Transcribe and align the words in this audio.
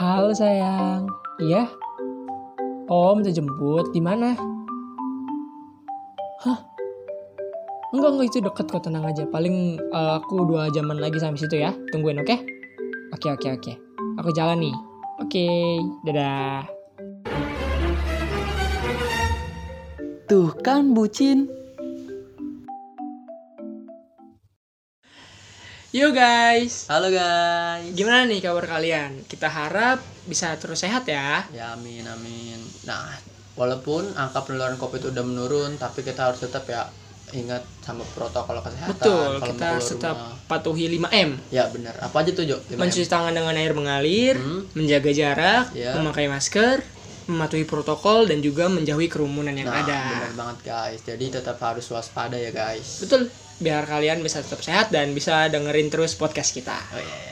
Halo 0.00 0.32
sayang, 0.32 1.12
iya? 1.44 1.68
Oh, 2.88 3.12
minta 3.12 3.28
jemput 3.28 3.92
di 3.92 4.00
mana? 4.00 4.32
Hah? 6.40 6.56
Enggak, 7.92 8.08
enggak 8.16 8.26
itu 8.32 8.40
deket 8.40 8.66
kok 8.72 8.88
tenang 8.88 9.04
aja. 9.04 9.28
Paling 9.28 9.76
eh, 9.76 10.12
aku 10.16 10.48
dua 10.48 10.72
jaman 10.72 10.96
lagi 10.96 11.20
sampai 11.20 11.44
situ 11.44 11.60
ya. 11.60 11.76
Tungguin, 11.92 12.16
oke? 12.16 12.32
Oke, 13.12 13.28
oke, 13.28 13.48
oke. 13.60 13.72
Aku 14.24 14.32
jalan 14.32 14.72
nih. 14.72 14.76
Oke, 15.20 15.44
dadah. 16.08 16.64
Tuh 20.32 20.48
kan 20.64 20.96
bucin. 20.96 21.59
Yo 25.90 26.14
guys, 26.14 26.86
Halo 26.86 27.10
guys. 27.10 27.90
gimana 27.92 28.22
nih 28.24 28.38
kabar 28.38 28.62
kalian? 28.64 29.26
Kita 29.26 29.50
harap 29.50 29.98
bisa 30.22 30.54
terus 30.54 30.78
sehat 30.78 31.02
ya. 31.04 31.42
Ya 31.50 31.74
amin 31.74 32.06
amin. 32.06 32.62
Nah, 32.86 33.10
walaupun 33.58 34.06
angka 34.14 34.46
penularan 34.46 34.78
COVID 34.78 35.10
udah 35.10 35.24
menurun, 35.24 35.74
tapi 35.76 36.06
kita 36.06 36.30
harus 36.30 36.38
tetap 36.38 36.62
ya 36.64 36.86
ingat 37.32 37.66
sama 37.80 38.06
protokol 38.08 38.58
kesehatan. 38.60 38.90
Betul, 38.92 39.18
kalau 39.34 39.46
kita 39.50 39.68
tetap 39.80 40.16
rumah. 40.16 40.34
patuhi 40.46 40.86
5M. 40.92 41.30
Ya 41.50 41.66
benar. 41.66 41.98
Apa 41.98 42.22
aja 42.22 42.30
tuh 42.32 42.46
Jo? 42.46 42.62
Mencuci 42.70 43.06
tangan 43.06 43.34
dengan 43.34 43.54
air 43.56 43.74
mengalir, 43.74 44.38
Hmm. 44.38 44.70
menjaga 44.72 45.10
jarak, 45.10 45.74
Ya. 45.74 45.94
memakai 45.94 46.26
masker, 46.26 46.86
mematuhi 47.26 47.66
protokol 47.66 48.26
dan 48.26 48.38
juga 48.38 48.66
menjauhi 48.66 49.06
kerumunan 49.06 49.54
yang 49.54 49.66
Nah, 49.66 49.82
ada. 49.82 49.98
benar 50.22 50.32
banget 50.38 50.58
guys. 50.64 51.00
Jadi 51.02 51.24
tetap 51.32 51.58
harus 51.58 51.86
waspada 51.88 52.34
ya 52.34 52.50
guys. 52.50 53.02
Betul, 53.02 53.26
biar 53.60 53.84
kalian 53.84 54.24
bisa 54.24 54.40
tetap 54.40 54.64
sehat 54.64 54.88
dan 54.88 55.12
bisa 55.12 55.46
dengerin 55.52 55.92
terus 55.92 56.16
podcast 56.16 56.56
kita. 56.56 56.74
Oh 56.96 57.00
iya. 57.00 57.06
iya. 57.06 57.30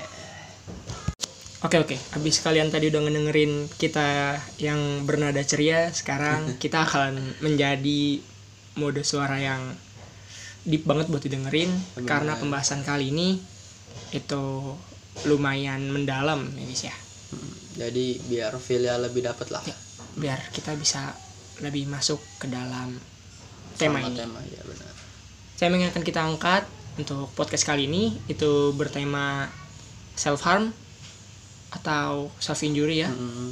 Oke 1.58 1.74
oke, 1.74 1.96
habis 2.14 2.38
kalian 2.38 2.70
tadi 2.70 2.86
udah 2.86 3.02
ngedengerin 3.02 3.66
kita 3.82 4.38
yang 4.62 5.02
bernada 5.02 5.42
ceria, 5.42 5.90
sekarang 5.90 6.52
kita 6.62 6.86
akan 6.86 7.42
menjadi 7.42 8.22
mode 8.78 9.02
suara 9.02 9.42
yang 9.42 9.74
deep 10.62 10.86
banget 10.86 11.10
buat 11.10 11.24
didengerin 11.24 11.72
Bener. 11.98 12.06
karena 12.06 12.38
pembahasan 12.38 12.86
kali 12.86 13.10
ini 13.10 13.42
itu 14.14 14.76
lumayan 15.26 15.90
mendalam 15.90 16.46
ya 16.54 16.62
guys 16.62 16.82
ya. 16.86 16.96
Hmm, 17.34 17.52
Jadi 17.74 18.06
biar 18.30 18.54
feel-nya 18.62 18.94
lebih 19.02 19.26
dapet 19.26 19.50
lah. 19.50 19.64
Ya, 19.66 19.74
biar 20.14 20.38
kita 20.54 20.78
bisa 20.78 21.10
lebih 21.58 21.90
masuk 21.90 22.22
ke 22.38 22.46
dalam 22.46 22.94
tema 23.74 23.98
Sama 23.98 24.08
ini. 24.14 24.16
Tema 24.16 24.40
ya 24.46 24.62
benar. 24.62 24.87
Tema 25.58 25.74
yang 25.74 25.90
akan 25.90 26.06
kita 26.06 26.22
angkat 26.22 26.62
untuk 27.02 27.34
podcast 27.34 27.66
kali 27.66 27.90
ini 27.90 28.14
itu 28.30 28.70
bertema 28.78 29.50
self 30.14 30.46
harm 30.46 30.70
atau 31.74 32.30
self 32.38 32.62
injury 32.62 33.02
ya. 33.02 33.10
Mm-mm. 33.10 33.50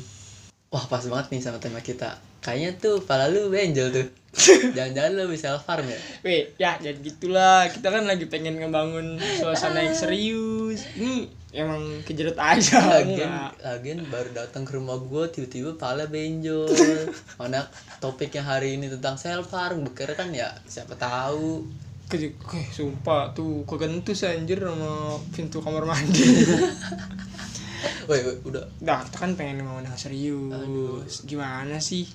Wah 0.70 0.86
pas 0.86 1.02
banget 1.02 1.34
nih 1.34 1.42
sama 1.42 1.58
tema 1.58 1.82
kita. 1.82 2.14
Kayaknya 2.38 2.78
tuh 2.78 3.02
pala 3.02 3.26
lu 3.26 3.50
benjol 3.50 3.90
tuh. 3.90 4.06
Jangan-jangan 4.78 5.18
lu 5.18 5.34
bisa 5.34 5.58
farm 5.58 5.90
ya? 5.90 5.98
Weh, 6.22 6.54
ya 6.54 6.78
jadi 6.78 6.94
gitulah. 7.02 7.66
Kita 7.74 7.90
kan 7.90 8.06
lagi 8.06 8.30
pengen 8.30 8.62
ngebangun 8.62 9.18
suasana 9.42 9.82
yang 9.82 9.98
serius. 9.98 10.86
Ini 10.94 11.26
emang 11.58 12.06
kejerut 12.06 12.38
aja. 12.38 13.02
Lagian, 13.02 13.50
lagian 13.58 14.06
baru 14.06 14.30
datang 14.30 14.62
ke 14.62 14.78
rumah 14.78 15.02
gue 15.02 15.26
tiba-tiba 15.34 15.74
pala 15.74 16.06
benjol. 16.06 16.70
Mana 17.42 17.66
topiknya 17.98 18.46
hari 18.46 18.78
ini 18.78 18.86
tentang 18.94 19.18
self 19.18 19.50
harm, 19.50 19.82
beker 19.82 20.14
kan 20.14 20.30
ya 20.30 20.54
siapa 20.70 20.94
tahu. 20.94 21.66
Ke, 22.06 22.16
ke, 22.38 22.58
sumpah 22.70 23.34
tuh 23.34 23.66
kegentus 23.66 24.22
anjir 24.22 24.62
sama 24.62 25.18
pintu 25.34 25.58
kamar 25.58 25.82
mandi. 25.82 26.22
Woi, 28.08 28.22
udah. 28.46 28.62
Nah, 28.86 29.02
kita 29.02 29.18
kan 29.18 29.34
pengen 29.34 29.66
ngomong 29.66 29.82
yang 29.82 29.98
serius. 29.98 31.26
Gimana 31.26 31.82
sih? 31.82 32.06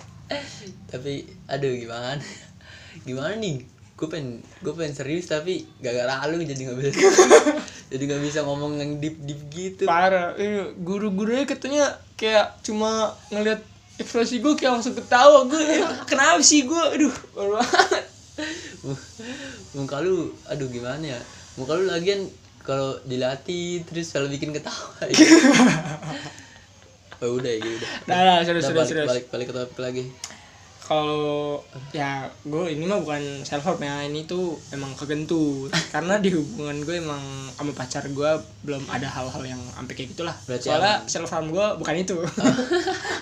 Tapi 0.92 1.24
aduh 1.48 1.72
gimana? 1.72 2.20
Gimana 3.08 3.32
nih? 3.40 3.64
Gue 3.96 4.08
pengen 4.12 4.44
gue 4.60 4.72
pengen 4.76 4.92
serius 4.92 5.24
tapi 5.24 5.64
gara-gara 5.80 6.28
lu 6.28 6.36
jadi 6.44 6.68
nggak 6.68 6.76
bisa 6.76 6.92
jadi 7.96 8.02
nggak 8.12 8.22
bisa 8.28 8.38
ngomong 8.44 8.76
yang 8.76 9.00
deep 9.00 9.16
deep 9.24 9.40
gitu. 9.48 9.88
Parah. 9.88 10.36
Eh, 10.36 10.76
Guru-gurunya 10.76 11.48
katanya 11.48 11.96
kayak 12.20 12.60
cuma 12.60 13.16
ngeliat 13.32 13.64
ekspresi 13.96 14.44
gue 14.44 14.52
kayak 14.52 14.76
langsung 14.76 14.92
ketawa 14.92 15.48
gue 15.48 15.60
kenapa 16.04 16.44
sih 16.44 16.68
gue 16.68 16.76
aduh 16.76 17.16
banget 17.32 18.04
muka 19.76 19.98
lu 20.04 20.30
aduh 20.46 20.68
gimana 20.70 21.16
ya? 21.16 21.20
Muka 21.58 21.74
lu 21.74 21.88
lagian 21.90 22.28
kalau 22.66 22.98
dilatih 23.06 23.86
terus 23.86 24.10
selalu 24.10 24.38
bikin 24.38 24.50
ketawa. 24.54 25.06
Oh 27.16 27.40
udah 27.40 27.48
ya 27.48 27.58
gitu 27.64 27.76
udah. 27.80 27.90
Nah, 28.04 28.18
nah 28.20 28.38
serius 28.44 28.68
Udah, 28.68 28.84
serius 28.84 28.84
balik, 28.84 28.88
serius. 28.92 29.08
balik 29.08 29.24
balik 29.32 29.46
ke 29.48 29.54
topik 29.56 29.80
lagi. 29.80 30.04
Kalau 30.86 31.58
ya 31.90 32.30
gue 32.46 32.62
ini 32.70 32.86
mah 32.86 33.02
bukan 33.02 33.42
self 33.42 33.66
help 33.66 33.82
ya 33.82 34.06
ini 34.06 34.28
tuh 34.28 34.54
emang 34.70 34.92
kegentut. 34.94 35.72
Karena 35.94 36.20
di 36.20 36.28
hubungan 36.30 36.76
gue 36.84 37.00
emang 37.00 37.24
sama 37.56 37.72
pacar 37.72 38.04
gue 38.06 38.30
belum 38.62 38.84
ada 38.92 39.08
hal-hal 39.08 39.42
yang 39.48 39.62
sampai 39.72 39.94
kayak 39.96 40.12
gitulah. 40.12 40.36
Berarti 40.44 40.68
soalnya 40.68 41.02
aman. 41.02 41.08
self 41.08 41.30
harm 41.32 41.48
gue 41.48 41.66
bukan 41.80 41.94
itu. 41.96 42.16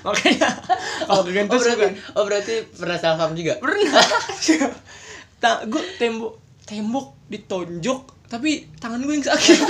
Makanya 0.05 0.49
kalau 1.07 1.23
oh 1.23 1.25
kegentut 1.25 1.61
berarti 1.63 1.79
bukan 1.79 1.95
oh 2.19 2.23
berarti 2.27 2.55
pernah 2.75 2.99
self 2.99 3.17
harm 3.23 3.33
juga? 3.39 3.63
Pernah 3.63 4.03
tak 5.45 5.69
gue 5.69 5.83
tembok 6.01 6.33
tembok 6.65 7.07
ditonjok 7.29 8.01
tapi 8.33 8.65
tangan 8.81 9.05
gue 9.05 9.13
yang 9.13 9.27
sakit 9.29 9.59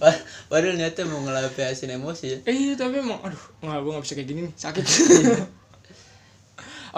Pad- 0.00 0.22
padahal 0.52 0.76
niatnya 0.76 1.08
mau 1.08 1.24
ngelampiasin 1.24 1.96
emosi 1.96 2.24
ya 2.28 2.38
eh 2.44 2.52
iya 2.52 2.72
tapi 2.76 3.00
emang 3.00 3.24
aduh 3.24 3.40
nggak 3.64 3.80
gue 3.80 3.90
nggak 3.96 4.04
bisa 4.04 4.14
kayak 4.14 4.28
gini 4.28 4.40
nih 4.44 4.54
sakit 4.54 4.84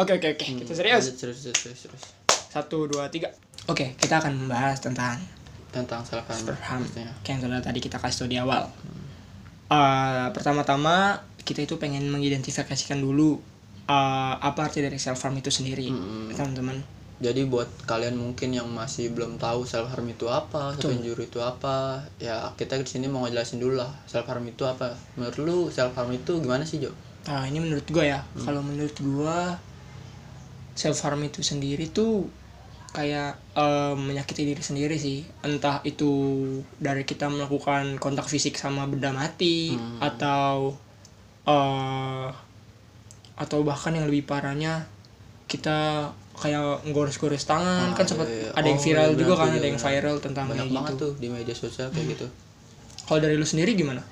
oke 0.01 0.13
oke 0.19 0.29
oke 0.35 0.47
kita 0.67 0.73
serius 0.75 1.15
serius 1.15 1.39
serius 1.55 1.79
serius, 1.87 2.03
satu 2.51 2.91
dua 2.91 3.07
tiga 3.07 3.31
oke 3.71 3.95
kita 3.95 4.19
akan 4.19 4.35
membahas 4.35 4.83
tentang 4.83 5.23
tentang 5.71 6.03
harm 6.03 6.43
Paham. 6.51 6.83
Kayak 7.23 7.31
yang 7.31 7.41
sudah 7.47 7.63
tadi 7.63 7.79
kita 7.79 8.03
kasih 8.03 8.19
tau 8.19 8.27
di 8.27 8.43
awal. 8.43 8.67
Eh, 9.71 10.27
pertama-tama 10.35 11.23
kita 11.47 11.63
itu 11.63 11.79
pengen 11.79 12.11
mengidentifikasikan 12.11 12.99
dulu 12.99 13.39
eh, 13.87 14.35
apa 14.35 14.67
arti 14.67 14.83
dari 14.83 14.99
self 14.99 15.23
harm 15.23 15.39
itu 15.39 15.55
sendiri, 15.55 15.95
Mm-mm. 15.95 16.35
teman-teman. 16.35 16.83
Jadi 17.21 17.45
buat 17.45 17.69
kalian 17.85 18.17
mungkin 18.17 18.57
yang 18.57 18.65
masih 18.73 19.13
belum 19.13 19.37
tahu 19.37 19.69
self 19.69 19.93
harm 19.93 20.09
itu 20.09 20.25
apa, 20.25 20.73
self 20.73 20.89
injury 20.97 21.29
itu 21.29 21.37
apa, 21.39 22.01
ya 22.17 22.49
kita 22.57 22.81
di 22.81 22.89
sini 22.89 23.13
mau 23.13 23.29
ngejelasin 23.29 23.61
dulu 23.61 23.77
lah 23.77 23.93
self 24.09 24.25
harm 24.25 24.49
itu 24.49 24.65
apa. 24.65 24.97
Menurut 25.21 25.37
lu 25.45 25.59
self 25.69 25.93
harm 25.93 26.09
itu 26.11 26.41
gimana 26.41 26.65
sih 26.65 26.81
Jo? 26.81 26.89
Nah 27.29 27.45
ini 27.45 27.61
menurut 27.61 27.85
gue 27.85 28.05
ya, 28.09 28.25
kalau 28.41 28.65
menurut 28.65 28.97
gue 28.97 29.37
self 30.73 30.97
harm 31.05 31.21
itu 31.21 31.45
sendiri 31.45 31.93
tuh 31.93 32.25
kayak 32.91 33.37
eh, 33.55 33.95
menyakiti 33.95 34.49
diri 34.49 34.63
sendiri 34.65 34.97
sih. 34.97 35.21
Entah 35.45 35.85
itu 35.85 36.09
dari 36.81 37.05
kita 37.05 37.29
melakukan 37.29 38.01
kontak 38.01 38.27
fisik 38.27 38.57
sama 38.57 38.89
benda 38.89 39.13
mati 39.13 39.77
Hmm. 39.77 40.01
atau 40.01 40.73
eh 41.45 42.29
atau 43.37 43.59
bahkan 43.61 43.93
yang 43.93 44.05
lebih 44.05 44.25
parahnya 44.25 44.85
kita 45.49 46.09
kayak 46.41 46.61
ngores-gores 46.89 47.45
tangan 47.45 47.93
Ah, 47.93 47.95
kan 47.95 48.05
sempat 48.05 48.27
iya, 48.27 48.49
iya. 48.49 48.51
ada 48.51 48.67
yang 48.67 48.81
Oh, 48.81 48.84
viral 48.84 49.06
iya, 49.06 49.19
juga 49.19 49.33
kan 49.33 49.39
tuh, 49.39 49.47
ada 49.47 49.56
iya, 49.56 49.69
yang 49.69 49.78
benar. 49.78 49.89
viral 49.93 50.17
tentang 50.19 50.45
Banyak 50.49 50.69
banget 50.73 50.93
gitu. 50.93 51.03
tuh 51.03 51.12
di 51.17 51.28
media 51.28 51.55
sosial 51.55 51.89
kayak 51.91 52.06
gitu. 52.11 52.27
Kalau 53.05 53.21
dari 53.21 53.34
lu 53.34 53.45
sendiri 53.45 53.73
gimana? 53.75 54.03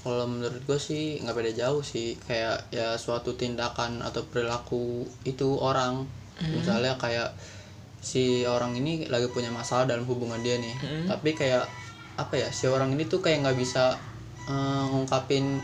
Kalau 0.00 0.24
menurut 0.24 0.62
gue 0.62 0.78
sih 0.78 1.18
nggak 1.18 1.34
beda 1.34 1.52
jauh 1.56 1.82
sih, 1.82 2.14
kayak 2.22 2.70
ya 2.70 2.94
suatu 2.94 3.34
tindakan 3.34 3.98
atau 4.00 4.22
perilaku 4.22 5.02
itu 5.22 5.58
orang, 5.58 6.06
misalnya 6.38 6.94
kayak 6.94 7.34
si 7.98 8.22
orang 8.46 8.70
ini 8.72 9.06
lagi 9.06 9.26
punya 9.26 9.50
masalah 9.50 9.82
dalam 9.84 10.06
hubungan 10.06 10.38
dia 10.38 10.56
nih, 10.56 10.70
Hmm. 10.76 11.04
tapi 11.08 11.34
kayak 11.34 11.66
apa 12.14 12.34
ya 12.34 12.48
si 12.48 12.64
orang 12.66 12.94
ini 12.94 13.04
tuh 13.04 13.18
kayak 13.18 13.42
nggak 13.42 13.58
bisa 13.58 13.98
eh, 14.46 14.84
ngungkapin 14.86 15.58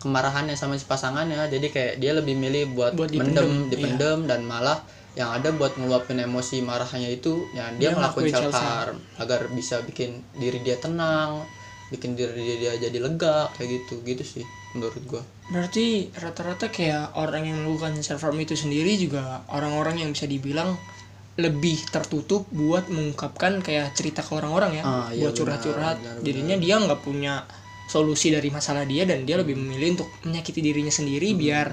kemarahannya 0.00 0.52
sama 0.52 0.76
si 0.76 0.84
pasangannya, 0.84 1.44
jadi 1.46 1.66
kayak 1.66 1.92
dia 1.98 2.12
lebih 2.12 2.32
milih 2.34 2.72
buat, 2.72 2.92
Buat 2.92 3.12
mendem, 3.12 3.24
dipendem, 3.36 3.48
iya. 3.52 3.68
dipendem 3.68 4.18
dan 4.24 4.40
malah 4.44 4.80
yang 5.14 5.30
ada 5.30 5.54
buat 5.54 5.78
ngeluapin 5.78 6.18
emosi 6.18 6.58
marahnya 6.66 7.06
itu, 7.06 7.46
ya 7.54 7.70
Dia 7.78 7.90
dia, 7.90 7.90
ngelakuin 7.94 8.34
self 8.34 8.54
harm 8.54 8.98
agar 9.18 9.46
bisa 9.54 9.78
bikin 9.86 10.18
diri 10.34 10.58
dia 10.60 10.74
tenang, 10.74 11.46
bikin 11.94 12.18
diri 12.18 12.58
dia 12.58 12.74
jadi 12.74 12.98
lega 12.98 13.46
kayak 13.54 13.86
gitu 13.86 14.02
gitu 14.02 14.26
sih 14.26 14.44
menurut 14.74 15.02
gua 15.06 15.22
Berarti 15.44 16.08
rata-rata 16.18 16.72
kayak 16.72 17.14
orang 17.14 17.46
yang 17.46 17.62
melakukan 17.62 17.94
self 18.02 18.26
harm 18.26 18.40
itu 18.42 18.58
sendiri 18.58 18.96
juga 18.98 19.44
orang-orang 19.52 20.02
yang 20.02 20.10
bisa 20.10 20.26
dibilang 20.26 20.74
lebih 21.34 21.78
tertutup 21.90 22.46
buat 22.54 22.86
mengungkapkan 22.90 23.58
kayak 23.58 23.90
cerita 23.94 24.22
ke 24.22 24.32
orang-orang 24.38 24.78
ya, 24.78 24.82
Ah, 24.86 25.10
iya, 25.10 25.26
buat 25.26 25.34
curhat-curhat. 25.34 26.22
Jadinya 26.22 26.54
dia 26.58 26.78
nggak 26.78 27.02
punya 27.02 27.42
solusi 27.90 28.30
dari 28.32 28.48
masalah 28.48 28.86
dia 28.86 29.04
dan 29.04 29.26
dia 29.28 29.36
lebih 29.36 29.58
memilih 29.58 29.98
untuk 29.98 30.08
menyakiti 30.24 30.62
dirinya 30.62 30.90
sendiri 30.94 31.34
Hmm. 31.34 31.38
biar 31.38 31.66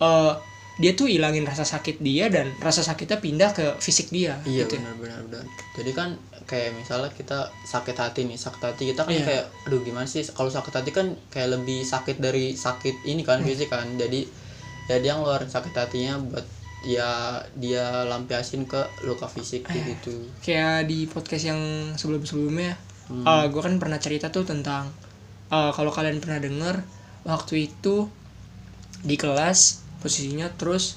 eh, 0.00 0.32
dia 0.80 0.96
tuh 0.96 1.06
ilangin 1.06 1.44
rasa 1.44 1.62
sakit 1.62 2.00
dia 2.00 2.26
dan 2.26 2.48
rasa 2.56 2.80
sakitnya 2.80 3.20
pindah 3.20 3.52
ke 3.52 3.76
fisik 3.78 4.08
dia 4.08 4.40
iya 4.42 4.64
gitu. 4.64 4.80
benar 4.80 4.96
benar 4.96 5.20
benar 5.28 5.44
jadi 5.76 5.90
kan 5.92 6.08
kayak 6.44 6.72
misalnya 6.72 7.12
kita 7.12 7.38
sakit 7.62 7.92
hati 7.94 8.24
nih 8.24 8.34
sakit 8.34 8.62
hati 8.64 8.82
kita 8.88 9.04
kan 9.04 9.12
Iya. 9.12 9.22
kayak 9.22 9.44
aduh 9.68 9.80
gimana 9.80 10.08
sih 10.08 10.24
kalau 10.26 10.48
sakit 10.48 10.72
hati 10.72 10.90
kan 10.90 11.12
kayak 11.28 11.52
lebih 11.52 11.84
sakit 11.84 12.16
dari 12.16 12.56
sakit 12.56 13.04
ini 13.04 13.20
kan 13.20 13.44
fisik 13.44 13.68
kan 13.68 13.84
jadi 13.94 14.24
ya 14.88 14.96
dia 14.98 15.12
ngeluarin 15.14 15.46
sakit 15.46 15.70
hatinya 15.70 16.16
buat 16.18 16.42
ya 16.80 17.10
dia 17.54 18.08
lampiasin 18.08 18.64
ke 18.64 18.80
luka 19.04 19.28
fisik 19.28 19.68
kayak 19.68 19.84
gitu 19.94 20.16
kayak 20.40 20.88
di 20.88 21.04
podcast 21.04 21.44
yang 21.46 21.60
sebelum 21.94 22.24
sebelumnya 22.24 22.74
Hmm. 23.10 23.26
gue 23.44 23.58
kan 23.58 23.74
pernah 23.76 23.98
cerita 23.98 24.30
tuh 24.30 24.46
tentang 24.46 24.86
eh, 25.48 25.70
kalau 25.70 25.90
kalian 25.90 26.22
pernah 26.22 26.38
denger 26.38 26.78
waktu 27.22 27.66
itu 27.66 28.06
di 29.00 29.16
kelas 29.16 29.79
posisinya 30.00 30.48
terus 30.56 30.96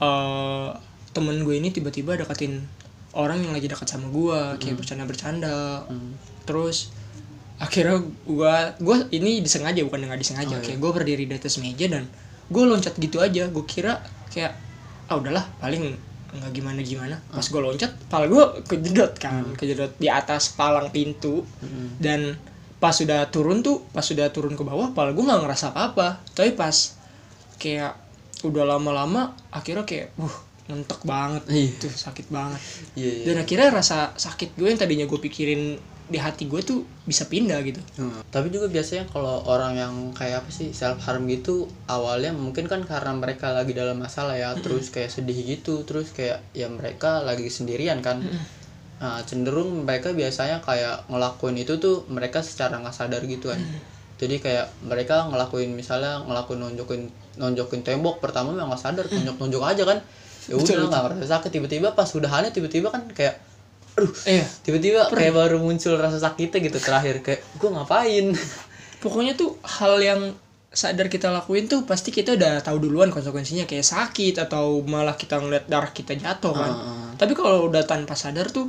eh 0.00 0.70
temen 1.14 1.46
gue 1.46 1.54
ini 1.56 1.70
tiba-tiba 1.70 2.18
deketin 2.18 2.60
orang 3.14 3.38
yang 3.38 3.54
lagi 3.54 3.70
dekat 3.70 3.86
sama 3.86 4.10
gue 4.10 4.38
kayak 4.58 4.76
bercanda-bercanda. 4.78 5.86
Hmm. 5.86 6.18
terus 6.44 6.90
akhirnya 7.56 8.02
gua 8.26 8.74
gua 8.82 9.06
ini 9.14 9.38
disengaja 9.38 9.80
bukan 9.86 10.04
nggak 10.10 10.20
disengaja 10.20 10.58
Oh, 10.58 10.60
iya. 10.60 10.66
kayak 10.66 10.78
gue 10.82 10.90
berdiri 10.90 11.24
di 11.30 11.34
atas 11.38 11.62
meja 11.62 11.86
dan 11.86 12.04
gue 12.50 12.62
loncat 12.66 12.98
gitu 12.98 13.22
aja. 13.22 13.46
Gue 13.48 13.64
kira 13.64 14.02
kayak 14.34 14.52
ah 15.06 15.14
udahlah 15.16 15.46
paling 15.62 15.94
nggak 16.34 16.50
gimana 16.50 16.82
gimana 16.82 17.16
pas 17.30 17.46
gue 17.46 17.60
loncat 17.62 17.94
pala 18.10 18.26
gue 18.26 18.66
kejedot 18.66 19.14
kan 19.22 19.46
kejedot 19.54 19.94
di 20.02 20.10
atas 20.10 20.50
palang 20.58 20.90
pintu. 20.90 21.46
Hmm. 21.62 21.94
dan 22.02 22.34
pas 22.82 22.90
sudah 22.90 23.30
turun 23.30 23.62
tuh 23.62 23.86
pas 23.94 24.02
sudah 24.02 24.28
turun 24.34 24.58
ke 24.58 24.64
bawah 24.66 24.90
pala 24.90 25.14
gue 25.14 25.22
nggak 25.22 25.40
ngerasa 25.46 25.70
apa 25.70 25.94
apa 25.94 26.08
tapi 26.34 26.58
pas 26.58 26.74
kayak 27.62 28.03
udah 28.46 28.64
lama-lama 28.66 29.22
akhirnya 29.48 29.82
kayak 29.82 30.12
uh 30.16 30.36
ngentek 30.64 31.00
banget 31.04 31.42
Iya. 31.46 31.76
tuh 31.76 31.92
sakit 31.92 32.26
banget 32.28 32.60
iya 32.96 33.10
iya 33.12 33.24
dan 33.28 33.36
akhirnya 33.38 33.68
rasa 33.70 34.16
sakit 34.16 34.56
gue 34.56 34.64
yang 34.66 34.80
tadinya 34.80 35.04
gue 35.04 35.20
pikirin 35.20 35.76
di 36.04 36.16
hati 36.16 36.44
gue 36.44 36.60
tuh 36.60 36.84
bisa 37.04 37.24
pindah 37.24 37.60
gitu 37.60 37.80
Hmm. 37.96 38.20
Tapi 38.28 38.48
juga 38.48 38.68
biasanya 38.68 39.04
kalau 39.06 39.44
orang 39.44 39.72
yang 39.74 39.94
kayak 40.12 40.40
apa 40.40 40.50
sih 40.50 40.72
self 40.72 41.00
harm 41.00 41.24
gitu 41.26 41.64
awalnya 41.86 42.32
mungkin 42.32 42.64
kan 42.64 42.80
karena 42.82 43.12
mereka 43.12 43.52
lagi 43.52 43.72
dalam 43.72 43.96
masalah 43.96 44.34
ya 44.34 44.52
terus 44.54 44.88
kayak 44.88 45.08
sedih 45.08 45.36
gitu 45.36 45.84
terus 45.84 46.12
kayak 46.12 46.44
ya 46.52 46.68
mereka 46.68 47.20
lagi 47.20 47.48
sendirian 47.48 48.00
kan. 48.00 48.20
Nah, 48.94 49.20
cenderung 49.22 49.84
mereka 49.84 50.12
biasanya 50.12 50.60
kayak 50.60 51.08
ngelakuin 51.08 51.56
itu 51.58 51.76
tuh 51.76 52.04
mereka 52.06 52.40
secara 52.40 52.76
nggak 52.78 52.92
sadar 52.94 53.20
gitu 53.24 53.48
kan. 53.48 53.60
Jadi 54.24 54.40
kayak 54.40 54.66
mereka 54.88 55.28
ngelakuin 55.28 55.76
misalnya 55.76 56.24
ngelakuin 56.24 56.64
nonjokin 56.64 57.00
nonjokin 57.36 57.84
tembok 57.84 58.24
pertama 58.24 58.56
memang 58.56 58.72
nggak 58.72 58.80
sadar 58.80 59.04
nonjok 59.06 59.36
nonjok 59.36 59.62
aja 59.68 59.82
kan. 59.84 59.98
Ya 60.48 60.54
udah 60.56 60.74
nggak 60.88 61.02
ngerasa 61.04 61.28
sakit. 61.28 61.50
Tiba-tiba 61.52 61.92
pas 61.92 62.08
udahannya 62.08 62.50
tiba-tiba 62.50 62.88
kan 62.88 63.04
kayak 63.12 63.36
aduh. 64.00 64.10
Iya. 64.24 64.46
Tiba-tiba 64.64 65.12
kayak 65.12 65.34
baru 65.36 65.60
muncul 65.60 66.00
rasa 66.00 66.16
sakitnya 66.16 66.58
gitu 66.64 66.80
terakhir 66.80 67.20
kayak 67.20 67.44
gue 67.60 67.68
ngapain? 67.68 68.26
Pokoknya 69.04 69.36
tuh 69.36 69.60
hal 69.60 70.00
yang 70.00 70.20
sadar 70.74 71.06
kita 71.06 71.30
lakuin 71.30 71.70
tuh 71.70 71.86
pasti 71.86 72.10
kita 72.10 72.34
udah 72.34 72.58
tahu 72.58 72.82
duluan 72.82 73.14
konsekuensinya 73.14 73.62
kayak 73.62 73.86
sakit 73.86 74.42
atau 74.42 74.82
malah 74.82 75.14
kita 75.14 75.38
ngeliat 75.38 75.70
darah 75.70 75.94
kita 75.94 76.18
jatuh 76.18 76.50
kan. 76.50 76.72
Heeh. 76.74 77.10
tapi 77.14 77.32
kalau 77.38 77.70
udah 77.70 77.86
tanpa 77.86 78.18
sadar 78.18 78.50
tuh 78.50 78.66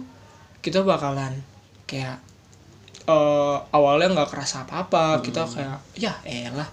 kita 0.62 0.86
bakalan 0.86 1.42
kayak 1.90 2.22
eh 3.06 3.58
awalnya 3.70 4.08
nggak 4.12 4.30
kerasa 4.30 4.64
apa-apa. 4.64 5.20
Kita 5.20 5.44
kayak 5.44 5.78
ya 5.94 6.14
elah. 6.24 6.68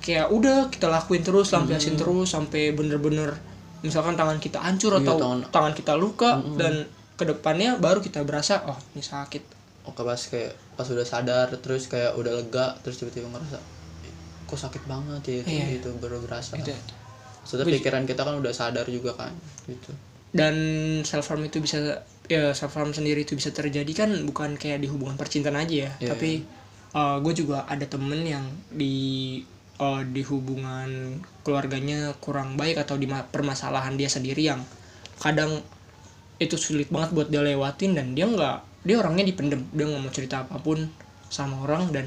Kayak 0.00 0.30
udah 0.30 0.58
kita 0.68 0.86
lakuin 0.86 1.20
terus 1.20 1.50
lampiasin 1.50 1.94
terus 1.94 2.30
sampai 2.30 2.72
bener-bener 2.72 3.36
misalkan 3.80 4.12
tangan 4.12 4.36
kita 4.36 4.56
hancur 4.58 4.92
Iya, 4.94 5.02
atau 5.02 5.14
tangan- 5.18 5.46
tangan 5.50 5.72
kita 5.72 5.92
luka 5.94 6.30
dan 6.54 6.84
ke 7.14 7.24
depannya 7.26 7.76
baru 7.76 7.98
kita 7.98 8.22
berasa 8.22 8.64
oh 8.64 8.78
ini 8.90 9.02
sakit. 9.02 9.42
Oke 9.82 10.00
pas 10.00 10.16
kayak 10.16 10.52
pas 10.72 10.86
udah 10.86 11.04
sadar 11.04 11.48
terus 11.58 11.84
kayak 11.86 12.12
udah 12.14 12.32
lega 12.34 12.76
terus 12.80 12.96
tiba-tiba 12.96 13.28
ngerasa 13.28 13.56
"Ih, 14.02 14.12
kok 14.44 14.56
sakit 14.58 14.82
banget 14.84 15.20
ya 15.22 15.34
itu 15.38 15.48
Iya. 15.50 15.64
gitu 15.76 15.88
baru 15.96 16.16
berasa. 16.18 16.54
Gitu. 16.54 16.72
Maksudnya 17.40 17.66
pikiran 17.66 18.04
kita 18.04 18.22
kan 18.22 18.36
udah 18.36 18.52
sadar 18.52 18.84
juga 18.86 19.12
kan 19.14 19.32
gitu. 19.64 19.92
Dan 20.30 20.54
self 21.02 21.26
harm 21.26 21.42
itu 21.42 21.58
bisa 21.58 21.80
ya 22.30 22.54
self 22.54 22.78
harm 22.78 22.94
sendiri 22.94 23.26
itu 23.26 23.34
bisa 23.34 23.50
terjadi 23.50 23.90
kan 23.92 24.10
bukan 24.22 24.54
kayak 24.54 24.78
di 24.78 24.88
hubungan 24.92 25.18
percintaan 25.18 25.58
aja 25.58 25.90
ya. 25.90 25.90
Iya, 25.98 26.08
tapi 26.14 26.30
gue 26.94 27.34
juga 27.34 27.66
ada 27.66 27.86
temen 27.86 28.22
yang 28.26 28.44
di 28.70 28.94
eh, 29.80 30.02
di 30.14 30.22
hubungan 30.26 31.18
keluarganya 31.42 32.14
kurang 32.22 32.54
baik 32.60 32.78
atau 32.82 32.94
di 32.94 33.06
ma- 33.10 33.26
permasalahan 33.26 33.94
dia 33.98 34.10
sendiri 34.10 34.42
yang 34.46 34.60
kadang 35.18 35.60
itu 36.40 36.56
sulit 36.56 36.88
banget 36.88 37.12
buat 37.12 37.28
dia 37.28 37.42
lewatin 37.44 37.92
dan 37.98 38.06
dia 38.16 38.24
nggak 38.24 38.56
dia 38.86 38.96
orangnya 38.96 39.24
dipendem 39.28 39.60
dia 39.76 39.84
nggak 39.84 40.00
mau 40.00 40.12
cerita 40.12 40.36
apa 40.46 40.56
pun 40.62 40.88
sama 41.28 41.60
orang 41.68 41.92
dan 41.92 42.06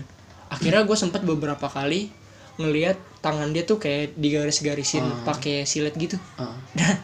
akhirnya 0.49 0.83
gue 0.85 0.97
sempat 0.97 1.21
beberapa 1.21 1.69
kali 1.69 2.09
ngelihat 2.57 2.97
tangan 3.21 3.49
dia 3.53 3.63
tuh 3.65 3.81
kayak 3.81 4.13
digaris-garisin 4.17 5.05
pakai 5.25 5.65
silet 5.65 5.93
gitu. 5.97 6.17
Ah, 6.37 6.53
dan, 6.77 6.95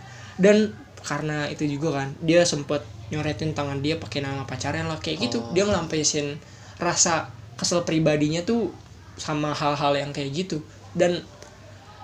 dan 0.42 0.57
karena 1.06 1.50
itu 1.50 1.66
juga 1.66 2.01
kan 2.01 2.07
dia 2.21 2.44
sempet 2.45 2.81
nyoretin 3.09 3.51
tangan 3.51 3.79
dia 3.79 3.97
pakai 3.97 4.21
nama 4.21 4.45
pacarnya 4.45 4.85
lah 4.85 4.97
kayak 4.97 5.29
gitu 5.29 5.38
Oh. 5.39 5.51
dia 5.51 5.65
ngelampiasin 5.65 6.38
rasa 6.77 7.27
kesel 7.53 7.83
pribadinya 7.83 8.39
tuh 8.41 8.71
sama 9.15 9.51
hal-hal 9.51 9.94
yang 9.94 10.11
kayak 10.11 10.31
gitu 10.31 10.63
dan 10.95 11.19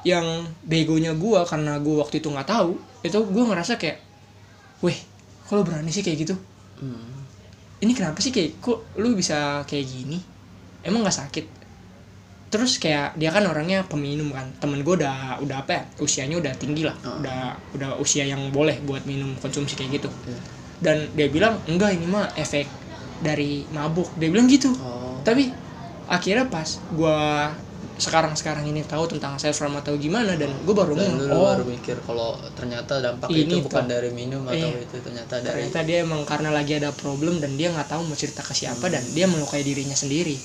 yang 0.04 0.26
begonya 0.62 1.16
gua 1.16 1.48
karena 1.48 1.80
gua 1.80 2.06
waktu 2.06 2.20
itu 2.20 2.28
nggak 2.28 2.46
tahu 2.46 2.76
itu 3.02 3.18
gua 3.26 3.44
ngerasa 3.50 3.80
kayak 3.80 3.98
weh 4.84 4.98
kalau 5.46 5.64
berani 5.64 5.90
sih 5.90 6.02
kayak 6.02 6.28
gitu 6.28 6.36
hmm. 6.82 7.16
ini 7.82 7.94
kenapa 7.94 8.20
sih 8.20 8.30
kayak 8.30 8.60
kok 8.60 8.84
lu 9.00 9.16
bisa 9.16 9.64
kayak 9.64 9.86
gini 9.88 10.20
emang 10.84 11.02
nggak 11.02 11.18
sakit 11.18 11.46
terus 12.46 12.78
kayak 12.78 13.18
dia 13.18 13.34
kan 13.34 13.44
orangnya 13.44 13.84
peminum 13.84 14.32
kan 14.32 14.48
temen 14.62 14.80
gue 14.80 14.96
udah 14.96 15.42
udah 15.44 15.58
apa 15.66 15.72
ya 15.76 15.84
usianya 16.00 16.38
udah 16.40 16.54
tinggi 16.56 16.86
lah 16.86 16.94
Oh. 17.04 17.20
udah 17.20 17.40
udah 17.76 17.90
usia 18.00 18.24
yang 18.24 18.40
boleh 18.54 18.80
buat 18.86 19.04
minum 19.04 19.34
konsumsi 19.42 19.76
kayak 19.76 20.00
gitu 20.00 20.10
Iya. 20.24 20.40
Dan 20.84 21.08
dia 21.14 21.28
bilang 21.28 21.60
enggak 21.68 21.96
ini 21.96 22.06
mah 22.08 22.32
efek 22.36 22.68
dari 23.22 23.64
mabuk. 23.72 24.12
Dia 24.20 24.28
bilang 24.28 24.48
gitu. 24.48 24.72
Oh. 24.80 25.20
Tapi 25.24 25.50
akhirnya 26.06 26.46
pas 26.48 26.68
gue 26.92 27.20
sekarang 27.96 28.36
sekarang 28.36 28.68
ini 28.68 28.84
tahu 28.84 29.08
tentang 29.08 29.40
self 29.40 29.56
harm 29.64 29.80
atau 29.80 29.96
gimana 29.96 30.36
dan 30.36 30.52
gue 30.52 30.76
baru 30.76 31.00
dan 31.00 31.16
ngomong 31.16 31.32
lu 31.32 31.32
oh 31.32 31.48
baru 31.48 31.64
mikir 31.64 31.96
kalau 32.04 32.36
ternyata 32.52 33.00
dampak 33.00 33.32
Ini 33.32 33.48
itu 33.48 33.64
bukan 33.64 33.88
tuh. 33.88 33.92
dari 33.96 34.10
minum 34.12 34.44
atau 34.44 34.68
Iya. 34.68 34.84
itu 34.84 34.96
ternyata 35.00 35.34
dari 35.40 35.48
ternyata 35.48 35.80
dia 35.88 35.98
emang 36.04 36.22
karena 36.28 36.52
lagi 36.52 36.76
ada 36.76 36.92
problem 36.92 37.40
dan 37.40 37.56
dia 37.56 37.72
nggak 37.72 37.88
tahu 37.88 38.04
mau 38.04 38.18
cerita 38.20 38.44
ke 38.44 38.52
siapa 38.52 38.92
dan 38.92 39.00
dia 39.16 39.32
melukai 39.32 39.64
dirinya 39.64 39.96
sendiri. 39.96 40.36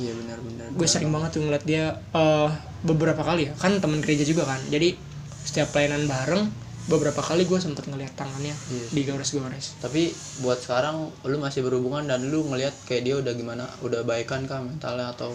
Iya 0.00 0.16
benar-benar. 0.16 0.66
Gue 0.72 0.88
sering 0.88 1.12
banget 1.12 1.36
tuh 1.36 1.44
ngeliat 1.44 1.64
dia 1.68 1.92
eh 1.92 2.50
beberapa 2.82 3.20
kali 3.20 3.46
ya. 3.46 3.52
Kan 3.54 3.84
teman 3.84 4.00
gereja 4.00 4.24
juga 4.24 4.48
kan. 4.48 4.58
Jadi 4.66 4.96
setiap 5.44 5.76
pelayanan 5.76 6.08
bareng 6.08 6.42
beberapa 6.84 7.24
kali 7.24 7.48
gue 7.48 7.56
sempet 7.56 7.88
ngeliat 7.88 8.12
tangannya 8.12 8.52
Iya. 8.68 8.86
digores-gores 8.92 9.80
tapi 9.80 10.12
buat 10.44 10.60
sekarang 10.60 11.08
lu 11.24 11.36
masih 11.40 11.64
berhubungan 11.64 12.04
dan 12.04 12.28
lu 12.28 12.44
ngelihat 12.44 12.76
kayak 12.84 13.02
dia 13.08 13.14
udah 13.16 13.32
gimana? 13.32 13.64
Udah 13.80 14.04
baikan 14.04 14.44
kah 14.44 14.60
mentalnya 14.60 15.12
atau 15.12 15.32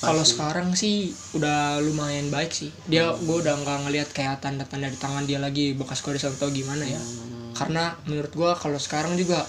kalau 0.00 0.24
sekarang 0.24 0.72
sih 0.72 1.12
udah 1.36 1.76
lumayan 1.84 2.32
baik 2.32 2.56
sih. 2.56 2.72
Dia 2.88 3.12
gue 3.12 3.36
udah 3.36 3.52
nggak 3.60 3.78
ngeliat 3.84 4.08
kayak 4.16 4.40
tanda-tanda 4.40 4.88
di 4.88 4.96
tangan 4.96 5.28
dia 5.28 5.36
lagi 5.36 5.76
bekas 5.76 6.00
gores 6.00 6.24
atau 6.24 6.48
gimana 6.48 6.88
ya. 6.88 6.96
Hmm, 6.96 7.52
karena 7.52 7.92
menurut 8.08 8.32
gue 8.32 8.50
kalau 8.56 8.80
sekarang 8.80 9.20
juga 9.20 9.44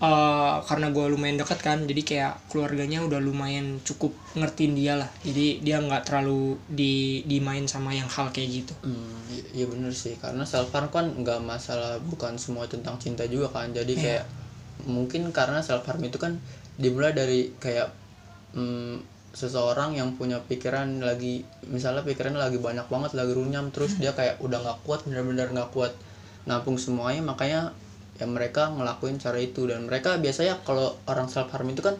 eh, 0.00 0.54
karena 0.64 0.88
gue 0.88 1.04
lumayan 1.12 1.36
dekat 1.36 1.60
kan 1.60 1.78
jadi 1.84 2.02
kayak 2.02 2.32
keluarganya 2.48 3.04
udah 3.04 3.20
lumayan 3.20 3.76
cukup 3.84 4.16
ngertiin 4.32 4.72
dia 4.72 4.96
lah. 4.96 5.10
Jadi 5.20 5.60
dia 5.60 5.76
nggak 5.80 6.08
terlalu 6.08 6.56
di 6.66 7.20
dimain 7.28 7.68
sama 7.68 7.92
yang 7.92 8.08
hal 8.08 8.32
kayak 8.32 8.64
gitu. 8.64 8.74
Hmm, 8.80 9.20
iya 9.52 9.68
bener 9.68 9.92
sih. 9.92 10.16
Karena 10.16 10.42
self 10.48 10.72
harm 10.72 10.88
kan 10.88 11.12
nggak 11.20 11.44
masalah 11.44 12.00
bukan 12.00 12.40
semua 12.40 12.64
tentang 12.64 12.96
cinta 12.96 13.28
juga 13.28 13.52
kan. 13.52 13.68
Jadi 13.76 13.92
Iya. 13.96 14.02
kayak 14.02 14.24
mungkin 14.88 15.28
karena 15.36 15.60
self 15.60 15.84
harm 15.84 16.00
itu 16.00 16.16
kan 16.16 16.40
dimulai 16.80 17.12
dari 17.12 17.52
kayak 17.60 17.92
hmm, 18.56 19.04
seseorang 19.30 19.94
yang 19.94 20.18
punya 20.18 20.42
pikiran 20.42 20.98
lagi 21.04 21.46
misalnya 21.70 22.02
pikirannya 22.02 22.40
lagi 22.40 22.58
banyak 22.58 22.88
banget 22.90 23.14
lagi 23.14 23.30
runyam 23.36 23.70
terus 23.70 23.94
dia 24.00 24.10
kayak 24.10 24.42
udah 24.42 24.58
nggak 24.58 24.78
kuat 24.82 25.06
benar-benar 25.06 25.54
nggak 25.54 25.70
kuat 25.70 25.94
nampung 26.50 26.74
semuanya 26.80 27.22
makanya 27.22 27.70
ya 28.20 28.28
mereka 28.28 28.68
ngelakuin 28.68 29.16
cara 29.16 29.40
itu. 29.40 29.64
Dan 29.64 29.88
mereka 29.88 30.20
biasanya 30.20 30.60
kalau 30.60 30.92
orang 31.08 31.32
self 31.32 31.48
harm 31.50 31.72
itu 31.72 31.80
kan 31.80 31.96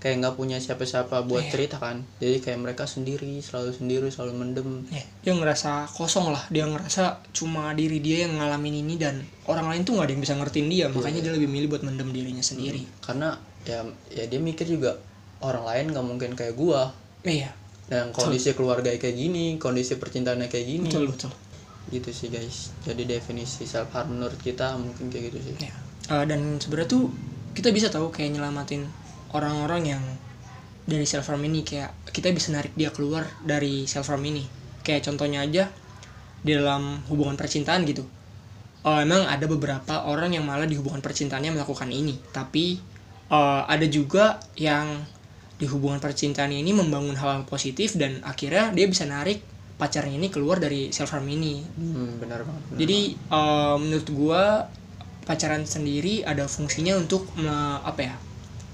kayak 0.00 0.16
nggak 0.24 0.34
punya 0.34 0.56
siapa-siapa 0.56 1.28
buat 1.28 1.46
Iya. 1.46 1.52
cerita 1.52 1.76
kan. 1.78 2.02
Jadi 2.18 2.40
kayak 2.40 2.58
mereka 2.58 2.88
sendiri 2.88 3.38
selalu 3.38 3.70
sendiri 3.70 4.08
selalu 4.08 4.32
mendem. 4.32 4.68
Ya, 4.88 5.04
dia 5.22 5.32
ngerasa 5.36 5.86
kosong 5.92 6.32
lah. 6.32 6.42
Dia 6.50 6.64
ngerasa 6.66 7.20
cuma 7.30 7.70
diri 7.76 8.00
dia 8.02 8.26
yang 8.26 8.40
ngalamin 8.40 8.80
ini 8.82 8.96
dan 8.98 9.22
orang 9.46 9.70
lain 9.70 9.84
tuh 9.86 9.94
nggak 9.94 10.08
ada 10.08 10.12
yang 10.16 10.22
bisa 10.24 10.34
ngertiin 10.40 10.68
dia. 10.72 10.86
Makanya 10.90 11.20
dia 11.22 11.32
lebih 11.36 11.46
milih 11.52 11.68
buat 11.70 11.84
mendem 11.84 12.10
dirinya 12.10 12.42
sendiri. 12.42 12.82
Karena 13.04 13.36
ya 13.68 13.84
ya 14.10 14.24
dia 14.24 14.40
mikir 14.40 14.64
juga 14.66 14.96
orang 15.44 15.68
lain 15.68 15.84
nggak 15.92 16.06
mungkin 16.08 16.30
kayak 16.32 16.56
gua. 16.56 16.90
Iya. 17.22 17.52
Dan 17.92 18.16
kondisi 18.16 18.56
keluarga 18.56 18.88
kayak 18.88 19.14
gini 19.14 19.60
kondisi 19.60 20.00
percintaannya 20.00 20.48
kayak 20.48 20.66
gini. 20.66 20.88
Betul 20.88 21.12
betul 21.12 21.30
gitu 21.88 22.12
sih 22.12 22.28
guys. 22.28 22.76
Jadi 22.84 23.08
definisi 23.08 23.64
self 23.64 23.88
harm 23.96 24.20
menurut 24.20 24.36
kita 24.36 24.76
mungkin 24.76 25.08
kayak 25.08 25.32
gitu 25.32 25.40
sih. 25.40 25.56
Ya 25.64 25.90
Eh, 26.10 26.24
dan 26.26 26.58
sebenarnya 26.58 26.90
tuh 26.90 27.06
kita 27.54 27.70
bisa 27.70 27.86
tahu 27.86 28.10
kayak 28.10 28.34
nyelamatin 28.34 28.82
orang-orang 29.30 29.94
yang 29.94 30.02
dari 30.82 31.06
self 31.06 31.30
harm 31.30 31.46
ini. 31.46 31.62
Kayak 31.62 31.94
kita 32.10 32.34
bisa 32.34 32.50
narik 32.50 32.74
dia 32.74 32.90
keluar 32.90 33.30
dari 33.46 33.86
self 33.86 34.10
harm 34.10 34.26
ini. 34.26 34.42
Kayak 34.82 35.06
contohnya 35.06 35.46
aja 35.46 35.70
di 36.42 36.50
dalam 36.50 37.06
hubungan 37.06 37.38
percintaan 37.38 37.86
gitu. 37.86 38.02
Oh 38.82 38.98
emang 38.98 39.28
ada 39.30 39.46
beberapa 39.46 40.08
orang 40.08 40.34
yang 40.34 40.42
malah 40.42 40.66
di 40.66 40.74
hubungan 40.74 40.98
percintaannya 40.98 41.54
melakukan 41.54 41.86
ini. 41.94 42.18
Tapi 42.34 42.82
eh, 43.30 43.62
ada 43.70 43.86
juga 43.86 44.42
yang 44.58 45.06
di 45.62 45.68
hubungan 45.70 46.02
percintaan 46.02 46.50
ini 46.50 46.74
membangun 46.74 47.14
hal 47.14 47.46
positif 47.46 47.94
dan 47.94 48.18
akhirnya 48.26 48.74
dia 48.74 48.90
bisa 48.90 49.06
narik 49.06 49.44
pacarnya 49.80 50.14
ini 50.20 50.28
keluar 50.28 50.60
dari 50.60 50.92
self 50.92 51.10
harm 51.16 51.26
ini 51.32 51.64
hmm, 51.64 52.20
benar 52.20 52.44
banget 52.44 52.62
benar 52.68 52.78
jadi 52.84 53.00
eh, 53.16 53.76
menurut 53.80 54.08
gua 54.12 54.42
pacaran 55.24 55.62
sendiri 55.62 56.26
ada 56.26 56.44
fungsinya 56.50 56.96
untuk 56.98 57.22
me- 57.38 57.80
apa 57.86 58.00
ya? 58.02 58.16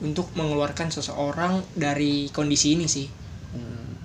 Untuk 0.01 0.29
mengeluarkan 0.37 0.89
seseorang 0.93 1.65
dari 1.77 2.29
kondisi 2.33 2.77
ini 2.77 2.87
sih. 2.89 3.09
Hmm, 3.53 3.97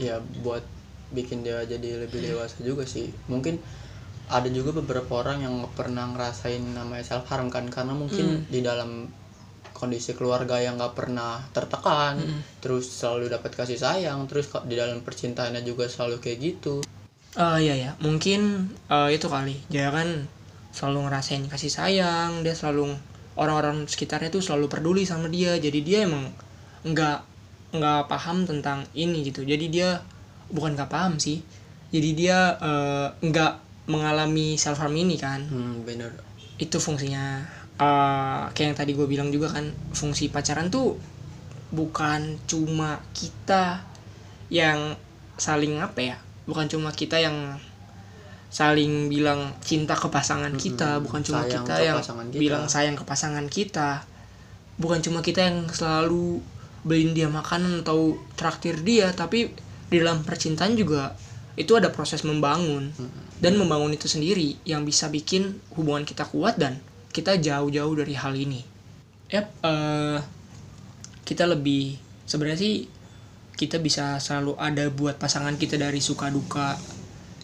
ya 0.00 0.20
buat 0.44 0.64
bikin 1.12 1.40
dia 1.40 1.64
jadi 1.64 2.04
lebih 2.04 2.20
dewasa 2.20 2.60
juga 2.60 2.84
sih 2.84 3.08
mungkin 3.32 3.56
ada 4.28 4.44
juga 4.52 4.76
beberapa 4.76 5.24
orang 5.24 5.40
yang 5.40 5.54
pernah 5.72 6.04
ngerasain 6.12 6.60
namanya 6.76 7.00
self 7.00 7.24
harm 7.32 7.48
kan 7.48 7.64
karena 7.72 7.96
mungkin 7.96 8.44
di 8.52 8.60
dalam 8.60 9.08
kondisi 9.78 10.18
keluarga 10.18 10.58
yang 10.58 10.74
nggak 10.74 10.98
pernah 10.98 11.38
tertekan 11.54 12.18
terus 12.58 12.90
selalu 12.90 13.30
dapat 13.30 13.54
kasih 13.54 13.78
sayang 13.78 14.26
terus 14.26 14.50
kok 14.50 14.66
di 14.66 14.74
dalam 14.74 15.00
percintaannya 15.06 15.62
juga 15.62 15.86
selalu 15.86 16.18
kayak 16.18 16.38
gitu 16.42 16.82
Eh 17.38 17.58
iya 17.70 17.74
ya, 17.78 17.90
mungkin 18.02 18.66
eh, 18.90 19.08
itu 19.14 19.30
kali. 19.30 19.54
Dia 19.70 19.94
kan 19.94 20.26
selalu 20.74 21.06
ngerasain 21.06 21.44
kasih 21.46 21.70
sayang, 21.70 22.42
dia 22.42 22.50
selalu 22.56 22.98
orang-orang 23.38 23.86
sekitarnya 23.86 24.32
tuh 24.34 24.42
selalu 24.42 24.66
peduli 24.66 25.06
sama 25.06 25.30
dia. 25.30 25.54
Jadi 25.54 25.86
dia 25.86 26.08
emang 26.08 26.26
nggak 26.82 27.18
nggak 27.78 28.00
paham 28.10 28.42
tentang 28.48 28.82
ini 28.96 29.22
gitu. 29.28 29.46
Jadi 29.46 29.70
dia 29.70 30.02
bukan 30.50 30.74
nggak 30.74 30.90
paham 30.90 31.20
sih. 31.22 31.38
Jadi 31.94 32.10
dia 32.16 32.58
eh, 32.58 33.08
nggak 33.22 33.52
mengalami 33.86 34.58
self 34.58 34.82
harm 34.82 34.98
ini 34.98 35.14
kan. 35.20 35.44
hmm, 35.46 35.86
bener 35.86 36.12
itu 36.58 36.82
fungsinya 36.82 37.46
eh, 37.78 38.42
kayak 38.52 38.66
yang 38.74 38.78
tadi 38.78 38.92
gue 38.94 39.06
bilang 39.06 39.28
juga 39.30 39.54
kan 39.54 39.70
fungsi 39.94 40.28
pacaran 40.28 40.68
tuh 40.68 40.98
bukan 41.70 42.40
cuma 42.48 42.98
kita 43.12 43.84
yang 44.48 44.96
saling 45.36 45.78
apa 45.78 46.00
ya 46.00 46.16
bukan 46.48 46.66
cuma 46.66 46.90
kita 46.90 47.20
yang 47.20 47.60
saling 48.48 49.12
bilang 49.12 49.52
cinta 49.60 49.92
ke 49.92 50.08
pasangan 50.08 50.56
kita 50.56 51.04
bukan 51.04 51.20
cuma 51.20 51.44
sayang 51.44 51.64
kita 51.68 51.74
yang 51.84 52.00
kita. 52.00 52.40
bilang 52.40 52.64
sayang 52.64 52.96
ke 52.96 53.04
pasangan 53.04 53.46
kita 53.52 54.08
bukan 54.80 55.04
cuma 55.04 55.20
kita 55.20 55.44
yang 55.44 55.68
selalu 55.68 56.40
beliin 56.88 57.12
dia 57.12 57.28
makanan 57.28 57.84
atau 57.84 58.16
traktir 58.40 58.80
dia 58.80 59.12
tapi 59.12 59.52
di 59.92 59.96
dalam 60.00 60.24
percintaan 60.24 60.72
juga 60.80 61.12
itu 61.60 61.76
ada 61.76 61.92
proses 61.92 62.24
membangun 62.24 62.88
dan 63.44 63.58
membangun 63.60 63.92
itu 63.92 64.08
sendiri 64.08 64.56
yang 64.64 64.88
bisa 64.88 65.12
bikin 65.12 65.60
hubungan 65.76 66.08
kita 66.08 66.24
kuat 66.24 66.56
dan 66.56 66.80
kita 67.12 67.40
jauh-jauh 67.40 67.94
dari 67.96 68.14
hal 68.14 68.34
ini. 68.36 68.60
Yap, 69.28 69.46
eh, 69.64 70.18
kita 71.24 71.44
lebih 71.44 72.00
sebenarnya 72.24 72.60
sih 72.60 72.74
kita 73.58 73.82
bisa 73.82 74.22
selalu 74.22 74.54
ada 74.54 74.86
buat 74.88 75.18
pasangan 75.18 75.58
kita 75.58 75.76
dari 75.76 75.98
suka 75.98 76.30
duka. 76.30 76.78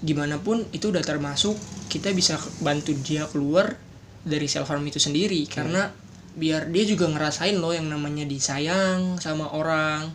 Gimana 0.01 0.39
pun 0.39 0.63
itu 0.71 0.95
udah 0.95 1.03
termasuk 1.03 1.59
kita 1.91 2.15
bisa 2.15 2.39
bantu 2.63 2.95
dia 3.03 3.27
keluar 3.27 3.75
dari 4.23 4.47
self 4.47 4.71
harm 4.71 4.87
itu 4.87 5.03
sendiri. 5.03 5.43
Karena 5.51 5.91
biar 6.39 6.71
dia 6.71 6.85
juga 6.87 7.11
ngerasain 7.11 7.59
loh 7.59 7.75
yang 7.75 7.91
namanya 7.91 8.23
disayang 8.25 9.19
sama 9.19 9.51
orang. 9.53 10.15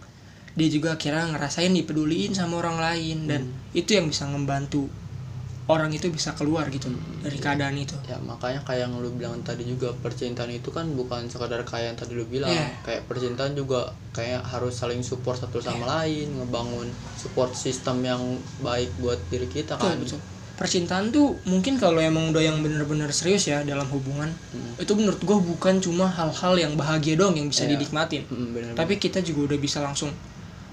Dia 0.56 0.70
juga 0.72 0.96
kira 0.96 1.27
ngerasain 1.29 1.75
dipeduliin 1.75 2.32
sama 2.32 2.63
orang 2.63 2.79
lain. 2.79 3.18
Dan 3.27 3.44
itu 3.75 4.00
yang 4.00 4.08
bisa 4.08 4.24
membantu 4.25 4.88
orang 5.69 5.93
itu 5.93 6.09
bisa 6.09 6.33
keluar 6.33 6.65
gitu 6.67 6.89
dari 7.21 7.38
keadaan 7.38 7.77
itu 7.77 7.93
ya 8.03 8.17
makanya 8.19 8.65
kayak 8.65 8.89
yang 8.89 8.93
lu 8.97 9.13
bilang 9.13 9.38
tadi 9.45 9.61
juga 9.63 9.93
percintaan 9.95 10.49
itu 10.49 10.73
kan 10.73 10.89
bukan 10.91 11.29
sekadar 11.29 11.61
kayak 11.61 11.93
yang 11.93 11.97
tadi 11.97 12.13
lu 12.13 12.25
bilang 12.25 12.49
Iya. 12.49 12.67
kayak 12.81 13.05
percintaan 13.05 13.53
juga 13.53 13.85
kayak 14.09 14.41
harus 14.43 14.73
saling 14.73 14.99
support 14.99 15.38
satu 15.38 15.61
sama 15.61 15.85
lain 15.85 16.33
ngebangun 16.35 16.89
support 17.15 17.53
sistem 17.53 18.01
yang 18.01 18.21
baik 18.59 18.89
buat 18.97 19.21
diri 19.29 19.45
kita 19.45 19.77
Betul, 19.77 19.85
kan 19.85 19.97
betul. 20.01 20.19
percintaan 20.57 21.05
tuh 21.09 21.38
mungkin 21.45 21.77
kalau 21.77 22.01
emang 22.01 22.33
udah 22.33 22.41
yang 22.41 22.59
bener-bener 22.59 23.13
serius 23.13 23.45
ya 23.45 23.61
dalam 23.63 23.85
hubungan 23.88 24.27
itu 24.75 24.91
menurut 24.91 25.21
gue 25.21 25.38
bukan 25.45 25.77
cuma 25.79 26.09
hal-hal 26.09 26.57
yang 26.57 26.73
bahagia 26.73 27.13
doang 27.13 27.38
yang 27.38 27.45
bisa 27.45 27.63
Iya. 27.63 27.77
dinikmatin 27.77 28.25
Mm, 28.25 28.47
bener 28.51 28.71
tapi 28.73 28.97
kita 28.97 29.21
juga 29.21 29.53
udah 29.53 29.59
bisa 29.61 29.79
langsung 29.79 30.09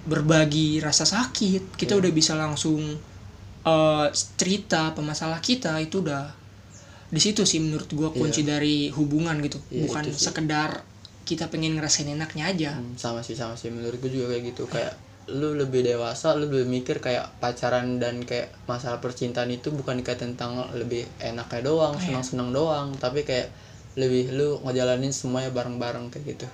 berbagi 0.05 0.79
rasa 0.81 1.05
sakit 1.05 1.77
kita 1.77 1.93
Iya. 1.93 2.01
udah 2.01 2.11
bisa 2.11 2.33
langsung 2.33 2.81
eh, 3.67 4.07
cerita 4.39 4.95
pemasalah 4.95 5.43
kita 5.43 5.77
itu 5.83 6.01
udah 6.07 6.47
di 7.07 7.21
situ 7.23 7.47
sih 7.47 7.63
menurut 7.63 7.87
gua 7.95 8.11
kunci 8.11 8.43
dari 8.43 8.91
hubungan 8.91 9.39
gitu. 9.43 9.63
Iya, 9.71 9.87
bukan 9.87 10.05
sekedar 10.11 10.83
kita 11.27 11.51
pengen 11.51 11.79
ngerasain 11.79 12.07
enaknya 12.07 12.45
aja. 12.51 12.71
Hmm, 12.79 12.95
sama 12.95 13.23
sih 13.23 13.35
sama 13.35 13.59
sih. 13.59 13.71
Menurut 13.71 13.99
gue 13.99 14.11
juga 14.11 14.35
kayak 14.35 14.43
gitu. 14.55 14.71
Kayak 14.71 14.95
lu 15.27 15.59
lebih 15.59 15.83
dewasa 15.83 16.39
lu 16.39 16.47
lebih 16.47 16.71
mikir 16.71 17.03
kayak 17.03 17.43
pacaran 17.43 17.99
dan 17.99 18.23
kayak 18.23 18.55
masalah 18.71 19.03
percintaan 19.03 19.51
itu 19.51 19.75
bukan 19.75 20.07
kayak 20.07 20.23
tentang 20.23 20.71
lebih 20.79 21.03
enaknya 21.19 21.67
doang 21.67 21.99
senang 21.99 22.23
senang 22.23 22.51
doang. 22.55 22.95
Tapi 22.95 23.27
kayak 23.27 23.51
lebih 23.99 24.31
lu 24.35 24.63
ngejalanin 24.63 25.11
semuanya 25.11 25.51
bareng 25.51 25.83
bareng 25.83 26.15
kayak 26.15 26.39
gitu. 26.39 26.47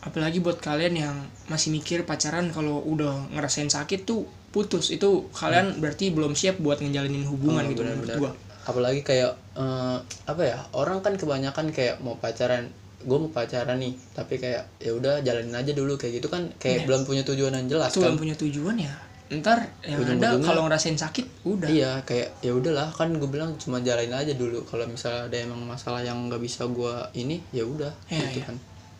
Apalagi 0.00 0.40
buat 0.40 0.56
kalian 0.64 0.94
yang 0.96 1.16
masih 1.52 1.68
mikir 1.76 2.08
pacaran 2.08 2.48
kalau 2.56 2.80
udah 2.80 3.28
ngerasain 3.36 3.68
sakit 3.68 4.08
tuh 4.08 4.24
putus. 4.50 4.90
Itu 4.90 5.30
kalian 5.30 5.78
berarti 5.78 6.10
belum 6.10 6.34
siap 6.34 6.58
buat 6.58 6.78
ngejalanin 6.78 7.24
hubungan 7.24 7.64
Oh, 7.64 7.70
gitu 7.70 7.80
menurut 7.82 8.04
benar-benar. 8.04 8.18
gua 8.18 8.32
apalagi 8.60 9.00
kayak 9.00 9.32
eh, 9.56 9.96
apa 10.26 10.42
ya 10.44 10.58
orang 10.72 11.00
kan 11.00 11.16
kebanyakan 11.16 11.72
kayak 11.72 11.98
mau 11.98 12.14
pacaran 12.14 12.68
gue 13.00 13.16
mau 13.16 13.32
pacaran 13.32 13.80
nih 13.80 13.96
tapi 14.12 14.36
kayak 14.36 14.68
ya 14.76 14.92
udah 14.92 15.24
jalanin 15.24 15.56
aja 15.56 15.72
dulu 15.72 15.96
kayak 15.96 16.20
gitu 16.20 16.28
kan 16.28 16.52
kayak 16.60 16.84
belum 16.84 17.02
punya 17.02 17.24
tujuan 17.24 17.56
yang 17.56 17.66
jelas 17.66 17.88
itu 17.90 17.98
kan. 17.98 18.12
belum 18.12 18.18
punya 18.20 18.36
tujuan 18.36 18.76
ya? 18.76 18.92
Ntar 19.32 19.64
yang 19.80 20.04
ada 20.04 20.36
kalau 20.36 20.68
ngerasain 20.68 20.94
sakit 20.94 21.48
udah. 21.48 21.66
Iya 21.66 22.04
kayak 22.04 22.42
ya 22.42 22.52
udahlah 22.52 22.92
kan 22.92 23.08
gue 23.10 23.24
bilang 23.26 23.56
cuma 23.56 23.80
jalanin 23.80 24.12
aja 24.12 24.34
dulu. 24.34 24.62
Kalau 24.64 24.84
misalnya 24.84 25.32
ada 25.32 25.36
emang 25.40 25.64
masalah 25.64 26.04
yang 26.04 26.28
nggak 26.28 26.42
bisa 26.42 26.68
gue 26.68 26.94
ini 27.16 27.40
ya 27.50 27.64
udah 27.64 27.90
Iya, 28.06 28.26
gitu 28.28 28.38
iya. 28.38 28.44
kan. 28.44 28.56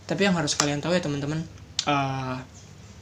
Tapi 0.06 0.20
yang 0.24 0.34
harus 0.34 0.56
kalian 0.56 0.80
tahu 0.80 0.94
ya 0.94 1.02
teman-teman 1.02 1.44
eh, 1.84 2.36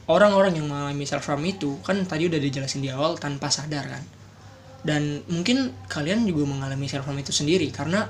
orang-orang 0.09 0.57
yang 0.57 0.67
mengalami 0.67 1.05
self 1.05 1.29
harm 1.29 1.45
itu 1.45 1.77
kan 1.85 2.01
tadi 2.09 2.25
udah 2.25 2.41
dijelasin 2.41 2.81
di 2.81 2.89
awal 2.89 3.15
tanpa 3.21 3.53
sadar 3.53 3.85
kan 3.85 4.03
dan 4.81 5.21
mungkin 5.29 5.75
kalian 5.85 6.25
juga 6.25 6.49
mengalami 6.49 6.89
self 6.89 7.05
harm 7.05 7.21
itu 7.21 7.29
sendiri 7.29 7.69
karena 7.69 8.09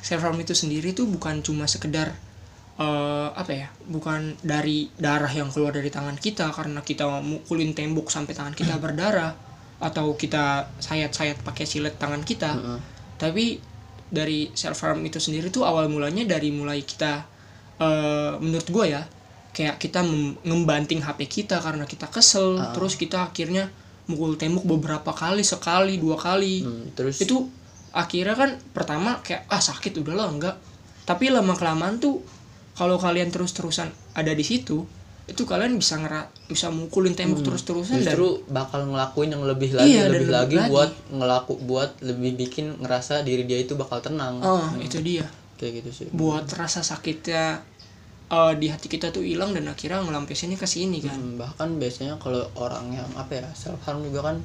self 0.00 0.24
harm 0.24 0.40
itu 0.40 0.56
sendiri 0.56 0.96
tuh 0.96 1.04
bukan 1.04 1.44
cuma 1.44 1.68
sekedar 1.68 2.16
eh, 2.80 3.28
apa 3.36 3.52
ya 3.52 3.68
bukan 3.84 4.40
dari 4.40 4.88
darah 4.96 5.30
yang 5.30 5.52
keluar 5.52 5.76
dari 5.76 5.92
tangan 5.92 6.16
kita 6.16 6.48
karena 6.56 6.80
kita 6.80 7.04
mukulin 7.20 7.76
tembok 7.76 8.08
sampai 8.08 8.32
tangan 8.32 8.56
kita 8.56 8.80
berdarah 8.80 9.36
atau 9.80 10.16
kita 10.16 10.72
sayat-sayat 10.80 11.44
pakai 11.44 11.64
silet 11.68 11.96
tangan 12.00 12.24
kita 12.24 12.52
Heeh. 12.56 12.80
tapi 13.20 13.44
dari 14.10 14.50
self 14.56 14.80
harm 14.82 15.04
itu 15.04 15.20
sendiri 15.20 15.52
tuh 15.52 15.68
awal 15.68 15.86
mulanya 15.92 16.24
dari 16.24 16.48
mulai 16.48 16.80
kita 16.80 17.28
eh, 17.76 18.32
menurut 18.40 18.68
gue 18.72 18.86
ya 18.88 19.04
kayak 19.50 19.82
kita 19.82 20.00
ngembanting 20.46 21.02
HP 21.02 21.26
kita 21.26 21.58
karena 21.58 21.84
kita 21.84 22.06
kesel 22.06 22.58
terus 22.74 22.94
kita 22.94 23.26
akhirnya 23.30 23.68
mukul 24.06 24.34
tembok 24.34 24.66
beberapa 24.66 25.14
kali 25.14 25.46
sekali 25.46 25.98
dua 25.98 26.18
kali. 26.18 26.66
Hmm, 26.66 26.90
terus? 26.98 27.22
Itu 27.22 27.46
akhirnya 27.90 28.34
kan 28.34 28.50
pertama 28.74 29.22
kayak 29.22 29.46
ah 29.50 29.62
sakit 29.62 30.02
udahlah 30.02 30.30
enggak. 30.30 30.56
Tapi 31.06 31.30
lama 31.30 31.54
kelamaan 31.54 31.98
tuh 32.02 32.22
kalau 32.74 32.98
kalian 32.98 33.30
terus 33.30 33.54
terusan 33.54 33.90
ada 34.14 34.32
di 34.34 34.42
situ 34.46 34.86
itu 35.30 35.46
kalian 35.46 35.78
bisa 35.78 35.94
ngera 35.94 36.26
bisa 36.50 36.74
mukulin 36.74 37.14
tembok 37.14 37.46
terus 37.46 37.62
terusan 37.62 38.02
dan 38.02 38.18
justru 38.18 38.42
bakal 38.50 38.82
ngelakuin 38.90 39.30
yang 39.30 39.46
lebih 39.46 39.78
lagi 39.78 39.94
Iya, 39.94 40.10
dan 40.10 40.10
lebih 40.10 40.18
lebih 40.18 40.34
lagi 40.34 40.56
lagi. 40.58 40.70
buat 40.74 40.90
ngelaku 41.14 41.52
buat 41.70 41.90
lebih 42.02 42.30
bikin 42.34 42.66
ngerasa 42.82 43.22
diri 43.22 43.46
dia 43.46 43.62
itu 43.62 43.78
bakal 43.78 44.02
tenang. 44.02 44.42
Oh 44.42 44.74
itu 44.82 44.98
dia. 44.98 45.22
Kayak 45.54 45.86
gitu 45.86 45.90
sih. 45.94 46.06
Buat 46.10 46.50
rasa 46.58 46.82
sakitnya 46.82 47.62
eh, 48.30 48.52
di 48.56 48.66
hati 48.70 48.86
kita 48.86 49.10
tuh 49.10 49.26
hilang 49.26 49.50
dan 49.52 49.66
akhirnya 49.66 50.00
ngelampiasinnya 50.06 50.56
ke 50.56 50.64
sini 50.64 51.02
kan? 51.02 51.18
Hmm, 51.18 51.36
bahkan 51.36 51.76
biasanya 51.76 52.16
kalau 52.22 52.46
orang 52.56 52.94
yang 52.94 53.10
apa 53.18 53.42
ya 53.42 53.46
self 53.52 53.82
harm 53.84 54.06
juga 54.06 54.30
kan 54.32 54.36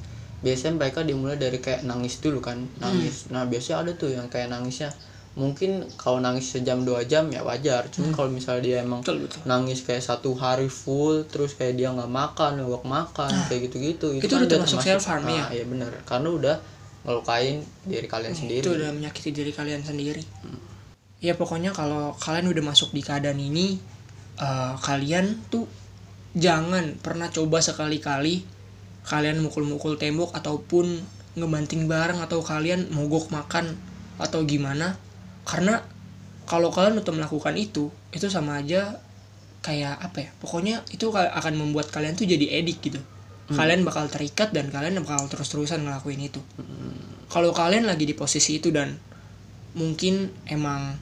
biasanya 0.44 0.78
mereka 0.78 1.02
dimulai 1.02 1.38
dari 1.40 1.58
kayak 1.62 1.86
nangis 1.86 2.20
dulu 2.20 2.42
kan 2.42 2.66
nangis. 2.82 3.30
Nah 3.34 3.46
biasanya 3.46 3.86
ada 3.86 3.92
tuh 3.96 4.14
yang 4.14 4.28
kayak 4.28 4.52
nangisnya. 4.52 4.92
Mungkin 5.36 5.92
kalau 6.00 6.24
nangis 6.24 6.48
sejam 6.48 6.88
dua 6.88 7.04
jam 7.04 7.28
ya 7.28 7.44
wajar. 7.44 7.92
Cuman 7.92 8.16
kalau 8.16 8.30
misalnya 8.32 8.62
dia 8.64 8.78
emang 8.82 9.04
betul 9.04 9.28
betul. 9.28 9.44
nangis 9.44 9.84
kayak 9.84 10.00
satu 10.00 10.32
hari 10.38 10.72
full 10.72 11.28
terus 11.28 11.60
kayak 11.60 11.76
dia 11.76 11.92
nggak 11.92 12.08
makan 12.08 12.64
nggak 12.64 12.88
makan 12.88 13.32
kayak 13.52 13.68
gitu 13.68 13.76
gitu 13.84 14.08
itu 14.16 14.32
udah 14.32 14.48
termasuk 14.48 14.80
self-harm, 14.80 15.28
nah, 15.28 15.52
iya. 15.52 15.60
iya 15.60 15.66
bener. 15.68 15.92
Karena 16.08 16.30
udah 16.32 16.56
ngelukain 17.06 17.62
diri 17.86 18.08
kalian 18.10 18.34
sendiri 18.34 18.66
itu 18.66 18.72
udah 18.74 18.90
menyakiti 18.90 19.30
diri 19.30 19.52
kalian 19.54 19.86
sendiri 19.86 20.26
ya 21.24 21.34
pokoknya 21.36 21.72
kalau 21.72 22.14
kalian 22.18 22.52
udah 22.52 22.64
masuk 22.64 22.92
di 22.92 23.02
keadaan 23.04 23.40
ini 23.40 23.80
eh, 24.40 24.74
kalian 24.80 25.40
tuh 25.52 25.68
jangan 26.36 27.00
pernah 27.00 27.32
coba 27.32 27.64
sekali-kali 27.64 28.44
kalian 29.08 29.40
mukul-mukul 29.40 29.96
tembok 30.02 30.34
ataupun 30.36 31.00
ngebanting 31.38 31.86
barang 31.86 32.20
atau 32.24 32.40
kalian 32.42 32.90
mogok 32.92 33.30
makan 33.30 33.76
atau 34.18 34.44
gimana. 34.48 34.96
Karena 35.46 35.84
kalau 36.50 36.72
kalian 36.74 36.98
udah 37.00 37.14
melakukan 37.14 37.54
itu 37.60 37.92
itu 38.16 38.28
sama 38.32 38.60
aja 38.64 38.98
kayak 39.66 39.98
apa 39.98 40.18
ya 40.26 40.30
pokoknya 40.42 40.86
itu 40.94 41.10
ka- 41.10 41.34
akan 41.34 41.54
membuat 41.58 41.90
kalian 41.94 42.18
tuh 42.18 42.26
jadi 42.26 42.62
edik 42.62 42.82
gitu. 42.82 43.00
Kalian 43.46 43.86
bakal 43.86 44.10
terikat 44.10 44.50
dan 44.58 44.74
kalian 44.74 44.98
bakal 45.06 45.30
terus-terusan 45.30 45.86
ngelakuin 45.86 46.18
itu. 46.18 46.42
Kalau 47.30 47.54
kalian 47.54 47.86
lagi 47.86 48.06
di 48.10 48.18
posisi 48.18 48.58
itu 48.58 48.74
dan 48.74 48.98
mungkin 49.78 50.32
emang 50.50 50.98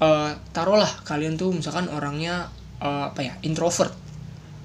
eh, 0.00 0.30
taruhlah 0.54 0.90
kalian 1.06 1.38
tuh 1.38 1.54
misalkan 1.54 1.86
orangnya 1.90 2.50
eh, 2.82 3.04
apa 3.10 3.20
ya 3.22 3.34
introvert. 3.46 3.92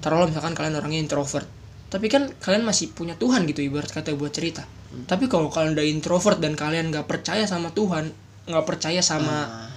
Taruhlah 0.00 0.30
misalkan 0.32 0.56
kalian 0.56 0.80
orangnya 0.80 1.00
introvert. 1.02 1.46
Tapi 1.90 2.06
kan 2.06 2.30
kalian 2.38 2.62
masih 2.62 2.94
punya 2.94 3.18
Tuhan 3.18 3.44
gitu 3.50 3.60
ibarat 3.66 3.90
kata 3.90 4.14
buat 4.14 4.30
cerita. 4.30 4.62
Tapi 4.90 5.30
kalau 5.30 5.50
kalian 5.50 5.78
udah 5.78 5.86
introvert 5.86 6.38
dan 6.42 6.58
kalian 6.58 6.90
nggak 6.90 7.06
percaya 7.06 7.46
sama 7.46 7.70
Tuhan 7.70 8.10
nggak 8.50 8.66
percaya 8.66 8.98
sama 9.04 9.46
Ah, 9.46 9.70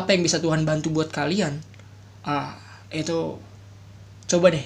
apa 0.00 0.12
yang 0.12 0.20
bisa 0.26 0.42
Tuhan 0.42 0.66
bantu 0.68 0.90
buat 0.92 1.08
kalian 1.08 1.60
ah 2.24 2.56
itu 2.92 3.40
coba 4.28 4.46
deh. 4.52 4.64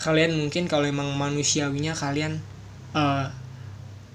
Kalian 0.00 0.34
mungkin 0.38 0.66
kalau 0.70 0.86
emang 0.86 1.14
manusiawinya 1.14 1.94
kalian 1.94 2.38
eh, 2.94 3.26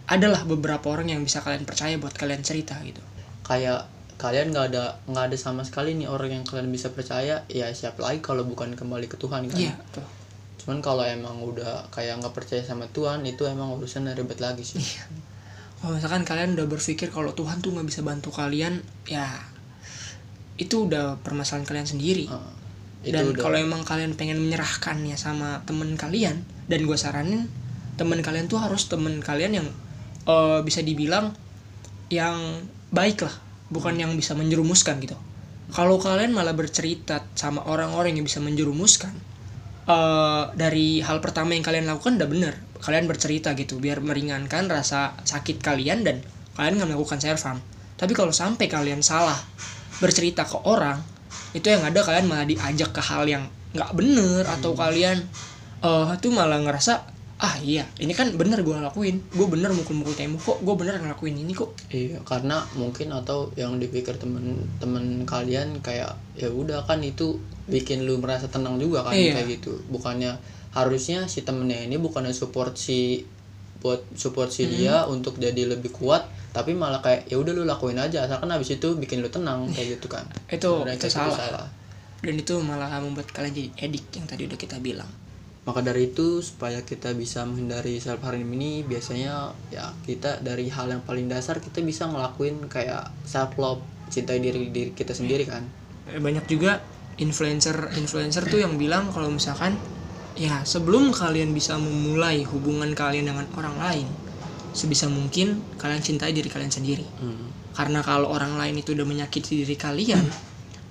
adalah 0.05 0.41
beberapa 0.45 0.91
orang 0.91 1.11
yang 1.11 1.21
bisa 1.25 1.41
kalian 1.41 1.65
percaya 1.65 1.97
buat 1.97 2.13
kalian 2.15 2.43
cerita 2.45 2.77
gitu. 2.83 3.01
Kayak 3.43 3.87
kalian 4.15 4.55
nggak 4.55 4.65
ada 4.71 4.95
nggak 5.11 5.25
ada 5.31 5.37
sama 5.37 5.67
sekali 5.67 5.91
nih 5.99 6.07
orang 6.07 6.39
yang 6.39 6.45
kalian 6.47 6.71
bisa 6.71 6.91
percaya 6.95 7.43
ya 7.51 7.67
siapa 7.75 7.99
lagi 7.99 8.23
kalau 8.23 8.47
bukan 8.47 8.71
kembali 8.73 9.11
ke 9.11 9.19
Tuhan 9.19 9.51
kan? 9.51 9.59
Iya 9.59 9.75
tuh 9.91 10.07
cuman 10.65 10.81
kalau 10.81 11.05
emang 11.05 11.45
udah 11.45 11.93
kayak 11.93 12.25
nggak 12.25 12.33
percaya 12.33 12.65
sama 12.65 12.89
Tuhan 12.89 13.21
itu 13.21 13.45
emang 13.45 13.77
urusan 13.77 14.09
ribet 14.17 14.41
lagi 14.41 14.65
sih. 14.65 14.81
Kalau 15.77 15.93
misalkan 15.93 16.25
kalian 16.25 16.57
udah 16.57 16.65
berpikir 16.65 17.13
kalau 17.13 17.37
Tuhan 17.37 17.61
tuh 17.61 17.69
nggak 17.69 17.85
bisa 17.85 18.01
bantu 18.01 18.33
kalian 18.33 18.81
ya 19.05 19.29
itu 20.57 20.89
udah 20.89 21.21
permasalahan 21.21 21.69
kalian 21.69 21.85
sendiri. 21.85 22.25
Itu 23.05 23.13
dan 23.13 23.29
udah. 23.29 23.45
kalau 23.45 23.57
emang 23.61 23.85
kalian 23.85 24.17
pengen 24.17 24.41
menyerahkannya 24.41 25.13
sama 25.13 25.61
temen 25.69 25.93
kalian 25.93 26.41
dan 26.65 26.79
gue 26.81 26.97
saranin 26.97 27.45
temen 28.01 28.25
kalian 28.25 28.49
tuh 28.49 28.57
harus 28.57 28.89
temen 28.89 29.21
kalian 29.21 29.61
yang 29.61 29.67
eh, 30.25 30.59
bisa 30.65 30.81
dibilang 30.81 31.37
yang 32.09 32.65
baik 32.89 33.21
lah 33.21 33.44
bukan 33.75 33.99
yang 33.99 34.15
bisa 34.15 34.31
menjerumuskan 34.31 35.03
gitu. 35.03 35.19
Kalau 35.75 35.99
kalian 35.99 36.31
malah 36.31 36.55
bercerita 36.55 37.27
sama 37.35 37.67
orang-orang 37.67 38.15
yang 38.15 38.23
bisa 38.23 38.39
menjerumuskan 38.39 39.11
eh, 39.91 40.43
dari 40.55 41.03
hal 41.03 41.19
pertama 41.19 41.51
yang 41.51 41.67
kalian 41.67 41.91
lakukan 41.91 42.15
udah 42.15 42.29
bener. 42.31 42.55
Kalian 42.79 43.11
bercerita 43.11 43.51
gitu 43.59 43.83
biar 43.83 43.99
meringankan 43.99 44.71
rasa 44.71 45.19
sakit 45.27 45.59
kalian 45.59 46.07
dan 46.07 46.23
kalian 46.55 46.79
nggak 46.79 46.89
melakukan 46.95 47.19
self 47.19 47.43
harm. 47.43 47.59
Tapi 47.99 48.15
kalau 48.15 48.31
sampai 48.31 48.71
kalian 48.71 49.03
salah 49.03 49.35
bercerita 49.99 50.47
ke 50.47 50.59
orang 50.63 50.99
itu 51.55 51.71
yang 51.71 51.83
ada 51.87 52.03
kalian 52.03 52.27
malah 52.27 52.47
diajak 52.47 52.91
ke 52.91 52.99
hal 53.03 53.23
yang 53.27 53.47
nggak 53.75 53.91
bener 53.95 54.43
atau 54.47 54.75
kalian 54.75 55.23
eh 55.83 56.09
tuh 56.19 56.31
malah 56.31 56.59
ngerasa 56.59 57.14
ah 57.35 57.59
iya. 57.59 57.83
Ini 57.99 58.15
kan 58.15 58.31
bener 58.33 58.63
gue 58.63 58.71
lakuin 58.71 59.19
gue 59.19 59.47
bener 59.47 59.67
mukul-mukul 59.71 60.15
tembok 60.15 60.39
kok. 60.41 60.57
Gue 60.63 60.75
bener 60.75 60.95
ngelakuin 60.97 61.35
ini 61.35 61.51
kok. 61.51 61.75
Iya 61.91 62.23
karena 62.23 62.63
mungkin 62.73 63.11
atau 63.11 63.51
yang 63.53 63.75
dipikir 63.75 64.15
temen-temen 64.15 65.27
kalian 65.27 65.83
kayak 65.83 66.15
ya 66.33 66.47
udah 66.47 66.87
kan 66.87 67.03
itu 67.03 67.35
bikin 67.67 68.07
lu 68.07 68.17
merasa 68.17 68.47
tenang 68.47 68.79
juga 68.79 69.03
kan 69.03 69.11
Iya. 69.11 69.35
kayak 69.35 69.59
gitu. 69.59 69.75
Bukannya 69.91 70.37
harusnya 70.71 71.27
si 71.27 71.43
temennya 71.43 71.83
ini 71.83 71.95
bukannya 71.95 72.31
support 72.31 72.75
si 72.75 73.23
buat 73.79 73.99
support 74.15 74.49
si 74.49 74.65
dia 74.65 75.03
untuk 75.05 75.35
jadi 75.35 75.69
lebih 75.69 75.91
kuat 75.91 76.25
tapi 76.51 76.71
malah 76.71 77.03
kayak 77.03 77.27
ya 77.27 77.35
udah 77.35 77.51
lu 77.51 77.63
lakuin 77.63 77.99
aja 77.99 78.23
asalkan 78.23 78.47
habis 78.47 78.71
itu 78.71 78.95
bikin 78.95 79.19
lu 79.19 79.27
tenang 79.27 79.67
kayak 79.69 79.99
gitu 79.99 80.07
kan. 80.07 80.23
Itu 80.47 80.87
Sebenarnya 80.87 80.97
itu 80.97 81.07
gitu 81.11 81.19
salah. 81.19 81.67
dan 82.23 82.33
itu 82.33 82.55
malah 82.57 82.89
membuat 82.97 83.27
kalian 83.29 83.51
jadi 83.51 83.69
edik 83.85 84.07
yang 84.15 84.25
tadi 84.25 84.47
udah 84.47 84.55
kita 84.55 84.79
bilang 84.79 85.05
Maka 85.65 85.81
dari 85.81 86.13
itu 86.13 86.45
supaya 86.45 86.85
kita 86.85 87.17
bisa 87.17 87.41
menghindari 87.41 87.97
self 87.97 88.21
harm 88.21 88.45
ini 88.53 88.85
biasanya 88.85 89.49
ya 89.73 89.89
kita 90.05 90.45
dari 90.45 90.69
hal 90.69 90.93
yang 90.93 91.01
paling 91.01 91.25
dasar 91.25 91.57
kita 91.57 91.81
bisa 91.81 92.05
ngelakuin 92.05 92.69
kayak 92.69 93.09
self 93.25 93.57
love 93.57 93.81
cintai 94.13 94.37
diri 94.37 94.69
diri 94.69 94.93
kita 94.93 95.17
sendiri 95.17 95.49
kan. 95.49 95.65
Eh, 96.13 96.21
banyak 96.21 96.45
juga 96.45 96.85
influencer 97.17 97.97
influencer 97.97 98.45
tuh 98.45 98.61
yang 98.61 98.77
bilang 98.77 99.09
kalau 99.09 99.31
misalkan 99.33 99.73
ya 100.35 100.61
sebelum 100.67 101.15
kalian 101.15 101.55
bisa 101.55 101.79
memulai 101.79 102.43
hubungan 102.43 102.91
kalian 102.91 103.31
dengan 103.31 103.47
orang 103.55 103.75
lain 103.79 104.07
sebisa 104.75 105.07
mungkin 105.07 105.63
kalian 105.79 106.03
cintai 106.03 106.35
diri 106.35 106.51
kalian 106.51 106.67
sendiri 106.67 107.07
Hmm. 107.23 107.47
karena 107.71 108.03
kalau 108.03 108.27
orang 108.27 108.59
lain 108.59 108.75
itu 108.83 108.91
udah 108.91 109.07
menyakiti 109.07 109.63
diri 109.63 109.79
kalian 109.79 110.27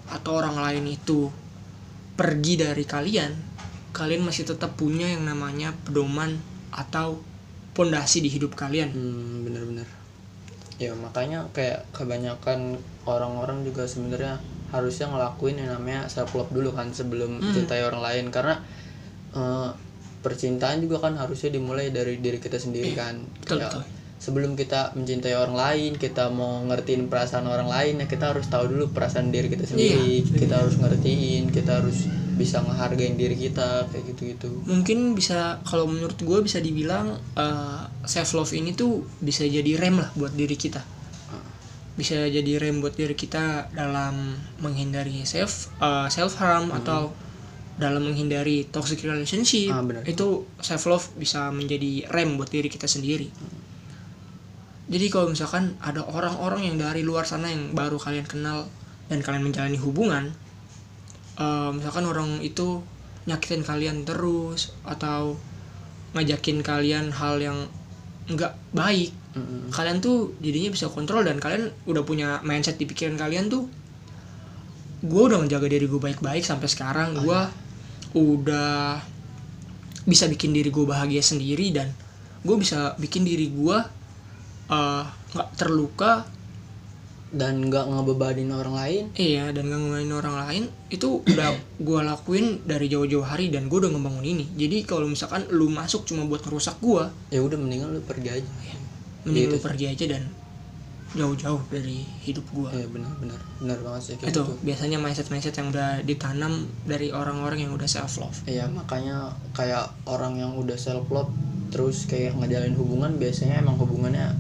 atau 0.08 0.40
orang 0.40 0.56
lain 0.56 0.88
itu 0.88 1.28
pergi 2.16 2.54
dari 2.56 2.84
kalian 2.88 3.53
kalian 3.94 4.26
masih 4.26 4.42
tetap 4.44 4.74
punya 4.74 5.06
yang 5.06 5.22
namanya 5.22 5.70
pedoman 5.86 6.34
atau 6.74 7.22
pondasi 7.78 8.18
di 8.20 8.28
hidup 8.28 8.58
kalian 8.58 8.90
Hmm, 8.90 9.46
bener-bener. 9.46 9.86
Ya 10.82 10.90
makanya 10.98 11.46
kayak 11.54 11.86
kebanyakan 11.94 12.82
orang-orang 13.06 13.62
juga 13.62 13.86
sebenarnya 13.86 14.42
harusnya 14.74 15.06
ngelakuin 15.06 15.62
yang 15.62 15.70
namanya 15.78 16.10
self 16.10 16.34
love 16.34 16.50
dulu 16.50 16.74
kan 16.74 16.90
sebelum 16.90 17.38
cintai 17.54 17.86
orang 17.86 18.02
lain 18.02 18.24
karena 18.34 18.58
eh, 19.38 19.70
percintaan 20.18 20.82
juga 20.82 20.98
kan 21.04 21.14
harusnya 21.14 21.54
dimulai 21.54 21.94
dari 21.94 22.18
diri 22.18 22.42
kita 22.42 22.58
sendiri 22.58 22.90
kan. 22.98 23.22
betul, 23.38 23.62
Kayak 23.62 23.70
betul. 23.78 23.84
Sebelum 24.24 24.56
kita 24.56 24.96
mencintai 24.96 25.36
orang 25.36 25.52
lain, 25.52 25.92
kita 26.00 26.32
mau 26.32 26.64
ngertiin 26.64 27.12
perasaan 27.12 27.44
orang 27.44 27.68
lain 27.68 28.00
ya 28.00 28.06
kita 28.08 28.32
harus 28.32 28.48
tahu 28.48 28.72
dulu 28.72 28.88
perasaan 28.90 29.28
diri 29.28 29.52
kita 29.52 29.68
sendiri. 29.68 30.24
Iya, 30.24 30.32
kita 30.40 30.54
harus 30.64 30.80
ngertiin, 30.80 31.52
kita 31.52 31.84
harus 31.84 32.08
bisa 32.34 32.60
ngehargain 32.60 33.14
diri 33.14 33.38
kita 33.38 33.86
kayak 33.88 34.04
gitu-gitu. 34.14 34.50
mungkin 34.66 35.14
bisa 35.14 35.62
kalau 35.62 35.86
menurut 35.86 36.18
gue 36.18 36.38
bisa 36.42 36.58
dibilang 36.58 37.18
self 38.04 38.34
love 38.34 38.52
ini 38.52 38.74
tuh 38.74 39.06
bisa 39.22 39.46
jadi 39.46 39.78
rem 39.78 40.02
lah 40.02 40.10
buat 40.18 40.34
diri 40.34 40.54
kita. 40.58 40.82
Bisa 41.94 42.26
jadi 42.26 42.58
rem 42.58 42.82
buat 42.82 42.98
diri 42.98 43.14
kita 43.14 43.70
dalam 43.70 44.34
menghindari 44.58 45.22
self 45.22 45.70
self 46.10 46.32
harm 46.42 46.74
atau 46.74 47.14
dalam 47.74 48.06
menghindari 48.06 48.66
toxic 48.70 49.02
relationship. 49.02 49.74
Ah, 49.74 49.82
benar. 49.82 50.06
itu 50.06 50.46
self 50.62 50.86
love 50.86 51.06
bisa 51.18 51.50
menjadi 51.50 52.06
rem 52.10 52.38
buat 52.38 52.50
diri 52.50 52.70
kita 52.70 52.86
sendiri. 52.86 53.30
Jadi 54.84 55.06
kalau 55.08 55.32
misalkan 55.32 55.80
ada 55.80 56.04
orang-orang 56.04 56.68
yang 56.68 56.76
dari 56.76 57.00
luar 57.00 57.24
sana 57.24 57.48
yang 57.48 57.72
baru 57.72 57.96
kalian 57.96 58.28
kenal 58.28 58.68
dan 59.08 59.24
kalian 59.24 59.48
menjalani 59.48 59.80
hubungan 59.80 60.36
eh, 61.38 61.70
misalkan 61.74 62.04
orang 62.06 62.40
itu 62.40 62.82
nyakitin 63.24 63.64
kalian 63.64 64.04
terus 64.04 64.76
atau 64.84 65.36
ngajakin 66.14 66.60
kalian 66.60 67.10
hal 67.10 67.40
yang 67.40 67.58
nggak 68.30 68.56
baik 68.72 69.12
Mm-mm. 69.36 69.68
kalian 69.68 69.98
tuh 70.00 70.32
jadinya 70.40 70.70
bisa 70.72 70.88
kontrol 70.88 71.26
dan 71.26 71.36
kalian 71.42 71.74
udah 71.84 72.02
punya 72.06 72.40
mindset 72.46 72.80
di 72.80 72.88
pikiran 72.88 73.18
kalian 73.18 73.50
tuh 73.52 73.68
gue 75.04 75.22
udah 75.28 75.44
ngejaga 75.44 75.68
diri 75.68 75.84
gue 75.84 76.00
baik-baik 76.00 76.40
sampai 76.40 76.68
sekarang 76.70 77.12
gue 77.18 77.40
udah 78.16 79.02
bisa 80.08 80.24
bikin 80.30 80.56
diri 80.56 80.72
gue 80.72 80.84
bahagia 80.86 81.20
sendiri 81.20 81.74
dan 81.74 81.92
gue 82.44 82.56
bisa 82.56 82.96
bikin 82.96 83.26
diri 83.28 83.52
gue 83.52 83.76
eh, 84.72 85.04
nggak 85.34 85.48
terluka 85.60 86.24
Dan 87.34 87.66
nggak 87.66 87.84
ngebebanin 87.84 88.48
orang 88.48 88.72
lain. 88.72 89.04
iya 89.14 89.50
dan 89.50 89.66
gak 89.66 89.76
ngomongin 89.76 90.10
orang 90.10 90.36
lain 90.40 90.62
itu 90.86 91.18
udah 91.20 91.50
gue 91.76 92.00
lakuin 92.00 92.62
dari 92.62 92.86
jauh-jauh 92.86 93.22
hari 93.22 93.50
dan 93.50 93.66
gue 93.66 93.76
udah 93.76 93.90
ngebangun 93.90 94.22
ini 94.24 94.46
jadi 94.54 94.82
kalau 94.82 95.04
misalkan 95.04 95.42
lu 95.48 95.66
masuk 95.66 96.02
cuma 96.04 96.22
buat 96.22 96.40
ngerusak 96.40 96.78
gue 96.78 97.04
Ya 97.28 97.40
udah 97.40 97.56
mendingan 97.56 97.90
lu 97.90 98.00
pergi 98.00 98.30
aja. 98.32 98.50
mending 99.24 99.46
lu 99.48 99.52
Gitu. 99.52 99.60
pergi 99.60 99.84
aja 99.88 100.04
dan 100.08 100.22
jauh-jauh 101.12 101.62
dari 101.68 102.02
hidup 102.20 102.42
gue 102.48 102.70
Ya 102.72 102.86
benar 102.86 103.14
benar 103.16 103.38
benar 103.56 103.78
banget 103.80 104.02
sih 104.04 104.14
kayak 104.16 104.30
itu 104.30 104.40
gitu. 104.40 104.52
biasanya 104.62 104.98
mindset 104.98 105.26
mindset 105.28 105.54
yang 105.54 105.70
udah 105.70 106.02
ditanam 106.02 106.52
dari 106.84 107.10
orang-orang 107.10 107.58
yang 107.60 107.72
udah 107.72 107.86
self 107.86 108.14
love 108.16 108.38
Iya 108.44 108.66
makanya 108.68 109.30
kayak 109.50 109.90
orang 110.04 110.34
yang 110.36 110.54
udah 110.54 110.74
self 110.76 111.06
love 111.08 111.30
terus 111.66 112.04
kayak 112.04 112.34
ngejalin 112.34 112.74
hubungan 112.74 113.14
biasanya 113.14 113.58
emang 113.58 113.74
hubungannya 113.74 114.30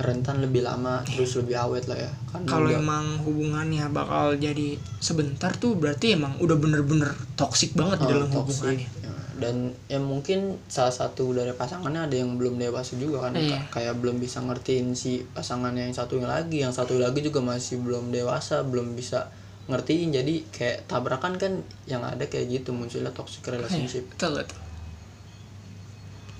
rentan 0.00 0.40
lebih 0.40 0.60
lama 0.60 1.04
terus 1.04 1.36
lebih 1.36 1.54
awet 1.54 1.84
lah 1.84 1.98
ya. 1.98 2.12
Kan 2.26 2.42
kalau 2.42 2.66
udah- 2.66 2.76
emang 2.76 3.04
hubungannya 3.20 3.86
bakal 3.88 4.34
jadi 4.34 4.74
sebentar 4.98 5.52
tuh 5.52 5.74
berarti 5.74 6.12
emang 6.12 6.36
udah 6.38 6.56
bener-bener 6.56 7.08
toksik 7.34 7.72
banget 7.72 8.00
Oh, 8.00 8.08
dalam 8.08 8.26
toxic. 8.26 8.64
hubungannya 8.64 8.88
Ya, 9.00 9.12
dan 9.38 9.56
ya 9.86 9.96
mungkin 9.96 10.38
salah 10.66 10.90
satu 10.90 11.30
dari 11.30 11.50
pasangannya 11.50 12.02
ada 12.02 12.12
yang 12.14 12.34
belum 12.34 12.56
dewasa 12.56 12.94
juga 12.94 13.24
kan 13.24 13.32
Iya. 13.34 13.56
Ka- 13.62 13.78
kayak 13.78 13.96
belum 13.96 14.16
bisa 14.16 14.38
ngertiin 14.38 14.92
si 14.92 15.24
pasangannya 15.26 15.84
yang 15.84 15.94
satunya 15.94 16.24
lagi 16.26 16.58
yang 16.58 16.70
satu 16.70 16.96
lagi 16.96 17.20
juga 17.20 17.40
masih 17.40 17.78
belum 17.78 18.08
dewasa 18.08 18.60
belum 18.62 18.92
bisa 18.92 19.32
ngertiin 19.66 20.10
jadi 20.12 20.34
kayak 20.46 20.78
tabrakan 20.86 21.34
kan 21.34 21.52
yang 21.84 22.02
ada 22.02 22.24
kayak 22.24 22.50
gitu 22.50 22.70
munculnya 22.70 23.10
toxic 23.10 23.40
relationship 23.44 24.04
betul 24.08 24.34
betul 24.34 24.58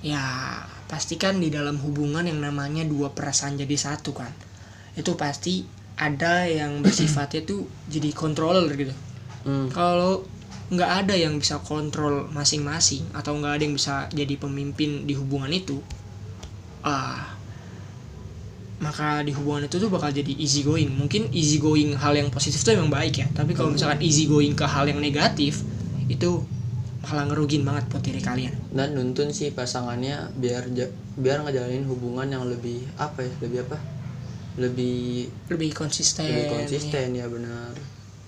ya 0.03 0.27
pastikan 0.90 1.38
di 1.38 1.55
dalam 1.55 1.79
hubungan 1.79 2.26
yang 2.26 2.42
namanya 2.42 2.83
dua 2.83 3.14
perasaan 3.14 3.55
jadi 3.55 3.76
satu 3.79 4.11
kan. 4.11 4.35
Itu 4.98 5.14
pasti 5.14 5.62
ada 5.94 6.50
yang 6.50 6.83
bersifatnya 6.83 7.46
tuh 7.46 7.70
jadi 7.87 8.11
controller 8.11 8.74
gitu. 8.74 8.90
Hmm, 9.46 9.70
kalau 9.70 10.26
nggak 10.74 10.90
ada 11.07 11.14
yang 11.14 11.38
bisa 11.38 11.62
kontrol 11.62 12.26
masing-masing 12.35 13.07
atau 13.14 13.38
nggak 13.38 13.53
ada 13.59 13.62
yang 13.62 13.74
bisa 13.79 14.07
jadi 14.11 14.35
pemimpin 14.38 15.07
di 15.07 15.18
hubungan 15.18 15.50
itu 15.50 15.83
ah 16.87 17.38
maka 18.81 19.20
di 19.26 19.35
hubungan 19.37 19.68
itu 19.68 19.76
tuh 19.76 19.92
bakal 19.92 20.09
jadi 20.09 20.33
easy 20.40 20.64
going. 20.64 20.88
Mungkin 20.88 21.29
easy 21.37 21.61
going 21.61 21.92
hal 22.00 22.16
yang 22.16 22.33
positif 22.33 22.64
tuh 22.64 22.74
emang 22.74 22.88
baik 22.88 23.22
ya 23.22 23.26
tapi 23.31 23.55
kalau 23.55 23.70
misalkan 23.70 24.00
easy 24.03 24.26
going 24.26 24.57
ke 24.57 24.64
hal 24.66 24.88
yang 24.88 24.98
negatif 24.98 25.62
itu 26.11 26.42
malah 27.00 27.24
ngerugin 27.32 27.64
banget 27.64 27.84
buat 27.88 28.02
diri 28.04 28.20
kalian. 28.20 28.54
Dan 28.70 28.92
nuntun 28.92 29.32
si 29.32 29.48
pasangannya 29.50 30.30
biar 30.36 30.68
biar 31.16 31.38
ngejalanin 31.44 31.88
hubungan 31.88 32.28
yang 32.28 32.44
lebih 32.44 32.84
apa 33.00 33.24
ya 33.24 33.32
lebih 33.40 33.58
apa? 33.68 33.78
Lebih 34.60 35.28
lebih 35.48 35.70
konsisten. 35.72 36.28
Lebih 36.28 36.46
konsisten 36.52 37.16
ya 37.16 37.26
benar. 37.26 37.72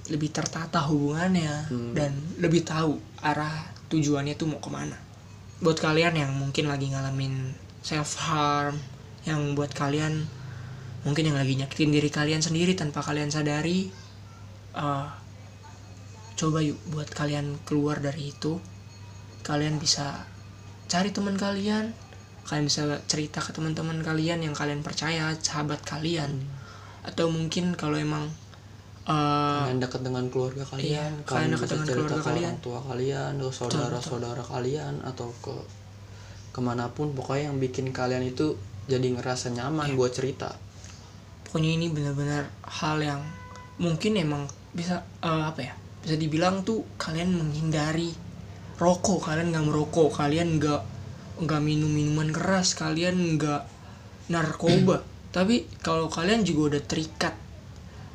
Lebih 0.09 0.33
tertata 0.33 0.81
hubungannya 0.89 1.69
Hmm. 1.69 1.93
dan 1.93 2.17
lebih 2.41 2.65
tahu 2.65 2.97
arah 3.21 3.69
tujuannya 3.93 4.35
tuh 4.41 4.49
mau 4.49 4.59
ke 4.59 4.71
mana. 4.73 4.97
Buat 5.61 5.79
kalian 5.79 6.17
yang 6.17 6.33
mungkin 6.33 6.67
lagi 6.67 6.91
ngalamin 6.91 7.53
self 7.85 8.17
harm 8.25 8.81
yang 9.29 9.55
buat 9.55 9.71
kalian 9.71 10.27
mungkin 11.03 11.31
yang 11.31 11.39
lagi 11.39 11.55
nyakitin 11.59 11.91
diri 11.91 12.11
kalian 12.11 12.43
sendiri 12.43 12.75
tanpa 12.79 13.03
kalian 13.03 13.31
sadari 13.31 13.91
eh, 14.75 15.07
coba 16.43 16.59
yuk 16.59 16.75
buat 16.91 17.07
kalian 17.07 17.55
keluar 17.63 18.03
dari 18.03 18.35
itu. 18.35 18.59
Kalian 19.47 19.79
bisa 19.79 20.27
cari 20.91 21.15
teman 21.15 21.39
kalian 21.39 21.95
kalian 22.43 22.67
bisa 22.67 22.83
cerita 23.07 23.39
ke 23.39 23.55
teman-teman 23.55 24.03
kalian 24.03 24.43
yang 24.43 24.51
kalian 24.51 24.83
percaya 24.83 25.31
sahabat 25.39 25.79
kalian. 25.87 26.43
Atau 27.07 27.31
mungkin 27.31 27.79
kalau 27.79 27.95
emang 27.95 28.27
eh, 29.07 29.63
kalian 29.63 29.79
dekat 29.79 30.03
dengan 30.03 30.27
keluarga 30.27 30.67
kalian 30.67 30.91
Iya, 30.91 31.07
kalian 31.23 31.51
dekat 31.55 31.69
dengan 31.71 31.87
cerita 31.87 32.03
keluarga 32.03 32.19
ke 32.19 32.27
kalian. 32.27 32.51
orang 32.51 32.63
tua 32.67 32.79
kalian 32.83 33.33
ke 33.39 33.49
saudara-saudara 33.55 34.43
kalian 34.43 34.95
atau 35.07 35.31
ke 35.39 35.55
ke 36.51 36.61
mana 36.61 36.91
pun. 36.91 37.15
Pokoknya 37.15 37.55
yang 37.55 37.63
bikin 37.63 37.95
kalian 37.95 38.27
itu 38.27 38.59
jadi 38.91 39.07
ngerasa 39.15 39.55
nyaman 39.55 39.95
Iya. 39.95 39.99
buat 39.99 40.11
cerita. 40.11 40.51
Pokoknya 41.47 41.71
ini 41.79 41.87
benar-benar 41.95 42.51
hal 42.67 42.99
yang 42.99 43.23
mungkin 43.79 44.19
emang 44.19 44.51
bisa 44.75 45.07
eh, 45.23 45.45
apa 45.47 45.63
ya 45.63 45.75
bisa 46.03 46.15
dibilang 46.17 46.63
tuh 46.63 46.83
kalian 46.97 47.31
menghindari 47.33 48.11
rokok 48.77 49.23
kalian 49.25 49.51
nggak 49.51 49.65
merokok 49.65 50.11
kalian 50.13 50.59
nggak 50.59 50.83
nggak 51.41 51.61
minum 51.61 51.89
minuman 51.89 52.29
keras 52.29 52.75
kalian 52.75 53.39
nggak 53.39 53.63
narkoba 54.29 55.03
tapi 55.31 55.65
kalau 55.79 56.07
kalian 56.07 56.43
juga 56.43 56.75
udah 56.75 56.83
terikat 56.83 57.35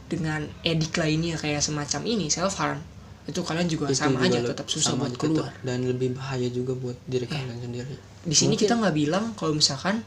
dengan 0.08 0.44
edik 0.62 0.96
lainnya 0.96 1.36
kayak 1.36 1.60
semacam 1.60 2.02
ini 2.06 2.28
self 2.28 2.56
harm 2.58 2.80
itu 3.24 3.40
kalian 3.42 3.68
juga 3.68 3.88
Itu 3.88 3.96
sama 3.98 4.24
juga 4.24 4.40
aja 4.40 4.52
tetap 4.52 4.68
susah 4.68 4.96
buat 4.96 5.08
aja 5.10 5.18
keluar 5.18 5.52
tetap- 5.52 5.60
dan 5.62 5.80
lebih 5.84 6.10
bahaya 6.14 6.48
juga 6.48 6.72
buat 6.74 6.96
diri 7.06 7.26
Iya. 7.26 7.36
kalian 7.38 7.60
sendiri 7.62 7.96
di 8.22 8.32
sini 8.34 8.56
Mungkin- 8.56 8.62
kita 8.62 8.74
nggak 8.78 8.96
bilang 8.98 9.26
kalau 9.36 9.52
misalkan 9.52 10.04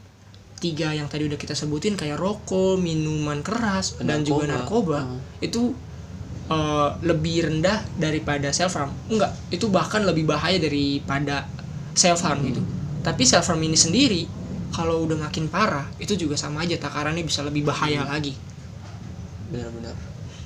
tiga 0.57 0.89
yang 0.91 1.05
tadi 1.07 1.25
udah 1.25 1.37
kita 1.37 1.53
sebutin 1.55 1.97
kayak 1.97 2.17
rokok, 2.17 2.77
minuman 2.77 3.41
keras 3.41 3.97
dan 3.99 4.21
juga 4.21 4.45
Narkoba. 4.47 4.53
narkoba 4.55 4.99
Hmm. 5.07 5.21
itu 5.41 5.73
eh, 6.51 6.89
lebih 7.09 7.37
rendah 7.49 7.79
daripada 8.05 8.49
self 8.59 8.75
harm. 8.79 8.93
Enggak, 9.13 9.33
itu 9.55 9.67
bahkan 9.77 10.03
lebih 10.09 10.25
bahaya 10.33 10.59
daripada 10.61 11.37
self 11.95 12.21
harm 12.27 12.41
gitu. 12.49 12.63
Tapi 13.07 13.23
self 13.25 13.47
harm 13.51 13.63
ini 13.69 13.79
sendiri 13.79 14.23
kalau 14.77 15.03
udah 15.07 15.19
makin 15.27 15.47
parah 15.55 15.87
itu 15.99 16.15
juga 16.15 16.37
sama 16.39 16.63
aja 16.67 16.77
takarannya 16.79 17.25
bisa 17.27 17.41
lebih 17.49 17.63
bahaya 17.71 18.03
lagi. 18.07 18.35
benar-benar 19.51 19.97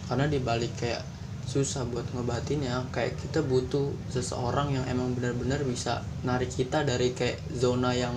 karena 0.08 0.26
dibalik 0.28 0.72
kayak 0.80 1.02
susah 1.44 1.84
buat 1.92 2.08
ngebatinnya 2.16 2.88
kayak 2.94 3.20
kita 3.20 3.44
butuh 3.44 3.92
seseorang 4.08 4.72
yang 4.76 4.84
emang 4.88 5.12
benar-benar 5.16 5.60
bisa 5.68 6.08
narik 6.24 6.48
kita 6.48 6.78
dari 6.88 7.12
kayak 7.12 7.44
zona 7.52 7.92
yang 7.92 8.16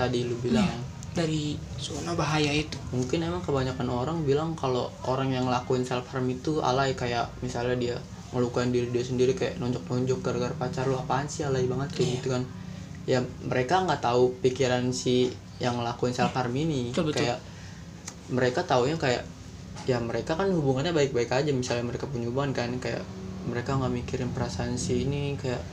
tadi 0.00 0.24
lu 0.24 0.36
bilang 0.40 0.64
Iya. 0.64 0.87
Dari 1.18 1.44
zona 1.76 2.14
bahaya 2.14 2.50
itu. 2.50 2.78
mungkin 2.90 3.18
emang 3.20 3.42
kebanyakan 3.42 3.88
orang 3.88 4.18
bilang 4.22 4.54
kalau 4.54 4.86
orang 5.04 5.30
yang 5.30 5.46
lakuin 5.46 5.82
self 5.82 6.06
harm 6.08 6.26
itu 6.26 6.58
alay 6.60 6.94
kayak 6.94 7.26
misalnya 7.40 7.74
dia 7.74 7.96
ngelukain 8.28 8.68
diri 8.68 8.88
dia 8.88 9.00
sendiri 9.00 9.32
kayak 9.32 9.56
nonjok-nonjok 9.56 10.18
gara-gara 10.20 10.54
pacar 10.54 10.84
lu 10.84 10.94
apaan 10.94 11.26
sih 11.26 11.42
alay 11.42 11.64
banget 11.64 11.88
kayak 11.92 12.04
Iya. 12.04 12.14
gitu 12.16 12.28
kan 12.30 12.42
ya 13.08 13.18
mereka 13.42 13.74
nggak 13.82 14.04
tahu 14.04 14.36
pikiran 14.38 14.92
si 14.92 15.32
yang 15.58 15.80
ngelakuin 15.80 16.12
self 16.12 16.36
harm 16.36 16.52
ini 16.52 16.92
Betul, 16.92 17.10
betul. 17.10 17.24
kayak 17.24 17.38
mereka 18.28 18.60
taunya 18.62 18.94
kayak 18.94 19.24
ya 19.88 19.96
mereka 19.98 20.36
kan 20.36 20.52
hubungannya 20.52 20.92
baik-baik 20.92 21.32
aja 21.32 21.48
misalnya 21.48 21.88
mereka 21.88 22.04
punya 22.04 22.28
hubungan 22.28 22.52
kan 22.52 22.68
kayak 22.76 23.00
mereka 23.48 23.80
nggak 23.80 23.94
mikirin 23.96 24.28
perasaan 24.28 24.76
si 24.76 25.08
ini 25.08 25.32
kayak 25.40 25.64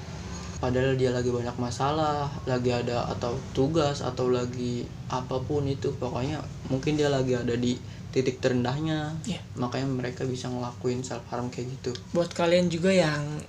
padahal 0.57 0.95
dia 0.95 1.11
lagi 1.11 1.29
banyak 1.29 1.55
masalah 1.55 2.27
lagi 2.43 2.71
ada 2.71 3.05
atau 3.07 3.35
tugas 3.51 3.99
atau 3.99 4.29
lagi 4.29 4.83
apa 5.07 5.37
pun 5.41 5.65
itu 5.65 5.91
pokoknya 5.93 6.39
mungkin 6.67 6.95
dia 6.95 7.07
lagi 7.07 7.35
ada 7.35 7.53
di 7.53 7.75
titik 8.09 8.39
terendahnya 8.39 9.11
Iya. 9.23 9.43
makanya 9.55 9.91
mereka 9.91 10.23
bisa 10.23 10.47
ngelakuin 10.47 11.03
self 11.03 11.27
harm 11.27 11.51
kayak 11.51 11.67
gitu 11.75 11.91
buat 12.11 12.31
kalian 12.31 12.71
juga 12.71 12.89
yang 12.89 13.43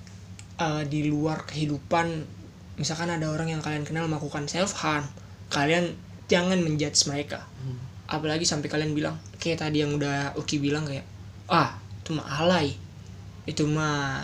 uh, 0.59 0.83
di 0.83 1.07
luar 1.07 1.47
kehidupan 1.47 2.27
misalkan 2.75 3.07
ada 3.07 3.31
orang 3.31 3.49
yang 3.49 3.61
kalian 3.63 3.87
kenal 3.87 4.05
melakukan 4.05 4.45
self 4.45 4.75
harm 4.83 5.07
kalian 5.47 5.95
jangan 6.27 6.59
menjudge 6.59 7.07
mereka 7.07 7.47
Hmm. 7.57 7.79
apalagi 8.07 8.43
sampai 8.43 8.67
kalian 8.67 8.91
bilang 8.91 9.15
kayak 9.39 9.63
tadi 9.63 9.81
yang 9.81 9.95
udah 9.95 10.35
Uki 10.35 10.59
bilang 10.59 10.83
kayak 10.83 11.07
ah 11.47 11.73
itu 12.03 12.11
mah 12.11 12.27
alay 12.37 12.75
itu 13.43 13.63
mah 13.63 14.21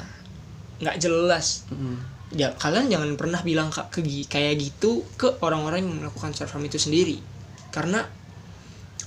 nggak 0.80 1.00
jelas 1.00 1.64
Mm. 1.72 1.96
Ya 2.34 2.52
kalian 2.58 2.90
jangan 2.90 3.14
pernah 3.14 3.42
bilang 3.46 3.70
ke, 3.70 4.02
kayak 4.26 4.58
gitu 4.58 5.06
ke 5.16 5.38
orang-orang 5.46 5.86
yang 5.86 5.94
melakukan 6.02 6.34
self 6.34 6.54
harm 6.54 6.66
itu 6.66 6.82
sendiri. 6.82 7.22
Karena 7.70 8.06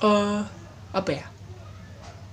eh 0.03 0.41
apa 0.95 1.11
ya? 1.11 1.27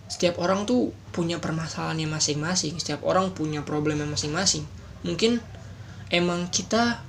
Setiap 0.07 0.37
orang 0.37 0.69
tuh 0.69 0.93
punya 1.13 1.41
permasalahannya 1.41 2.09
masing-masing 2.09 2.77
setiap 2.77 3.05
orang 3.05 3.33
punya 3.33 3.65
problemnya 3.65 4.05
masing-masing. 4.05 4.65
Mungkin 5.05 5.41
emang 6.13 6.47
kita 6.53 7.01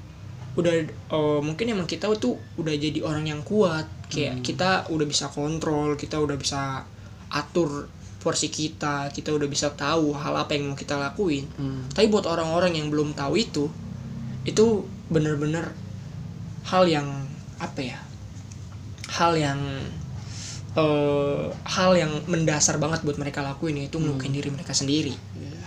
udah 0.55 0.75
eh, 0.87 1.41
mungkin 1.43 1.67
emang 1.75 1.89
kita 1.91 2.07
tuh 2.17 2.39
udah 2.57 2.75
jadi 2.79 3.03
orang 3.03 3.27
yang 3.27 3.43
kuat 3.43 3.91
kayak 4.07 4.47
kita 4.47 4.87
udah 4.87 5.07
bisa 5.07 5.27
kontrol 5.27 5.99
kita 5.99 6.23
udah 6.23 6.39
bisa 6.39 6.87
atur 7.35 7.91
porsi 8.25 8.49
kita 8.49 9.13
kita 9.13 9.37
udah 9.37 9.45
bisa 9.45 9.69
tahu 9.77 10.17
hal 10.17 10.33
apa 10.41 10.57
yang 10.57 10.73
mau 10.73 10.77
kita 10.81 10.97
lakuin. 10.97 11.45
Mm. 11.61 11.93
tapi 11.93 12.09
buat 12.09 12.25
orang-orang 12.25 12.81
yang 12.81 12.89
belum 12.89 13.13
tahu 13.13 13.37
itu 13.37 13.69
itu 14.49 14.89
bener-bener 15.13 15.77
hal 16.65 16.89
yang 16.89 17.29
apa 17.61 17.81
ya 17.85 17.99
hal 19.13 19.37
yang 19.37 19.61
eh 20.75 21.45
hal 21.71 21.95
yang 21.95 22.11
mendasar 22.27 22.83
banget 22.83 23.07
buat 23.07 23.15
mereka 23.21 23.45
lakuin 23.45 23.79
yaitu 23.79 24.01
ngelukain 24.03 24.35
diri 24.35 24.51
mereka 24.51 24.75
sendiri. 24.75 25.15
Iya. 25.39 25.63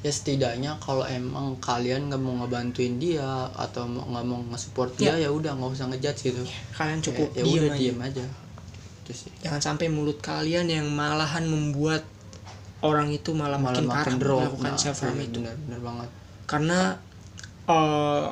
ya 0.00 0.10
setidaknya 0.10 0.80
kalau 0.80 1.04
emang 1.06 1.60
kalian 1.60 2.08
nggak 2.10 2.18
mau 2.18 2.34
ngebantuin 2.40 2.96
dia 2.98 3.52
atau 3.54 3.84
nggak 3.86 4.24
mau 4.26 4.40
nge-support 4.50 4.96
dia 4.96 5.14
ya 5.14 5.28
udah 5.30 5.54
nggak 5.54 5.70
usah 5.70 5.86
ngejudge 5.92 6.20
gitu. 6.32 6.42
Kalian 6.74 6.98
cukup 6.98 7.28
ya, 7.36 7.38
ya 7.38 7.44
diem 7.44 7.54
udah 7.54 7.70
aja. 7.70 7.78
diem 7.78 8.00
aja 8.00 8.24
itu 9.10 9.26
sih. 9.26 9.30
Jangan 9.42 9.58
sampai 9.58 9.90
mulut 9.90 10.22
kalian 10.22 10.70
yang 10.70 10.86
malahan 10.86 11.42
membuat 11.50 12.06
orang 12.86 13.10
itu 13.10 13.34
malah, 13.34 13.58
malah 13.58 13.82
makin, 13.82 13.90
parah 13.90 14.14
drop. 14.14 14.38
melakukan 14.46 14.72
nah, 14.72 14.78
self 14.78 14.98
harm 15.02 15.18
iya, 15.18 15.26
itu. 15.26 15.38
bener 15.42 15.56
bener 15.66 15.80
banget. 15.82 16.08
Karena 16.46 16.78
eh 17.66 18.26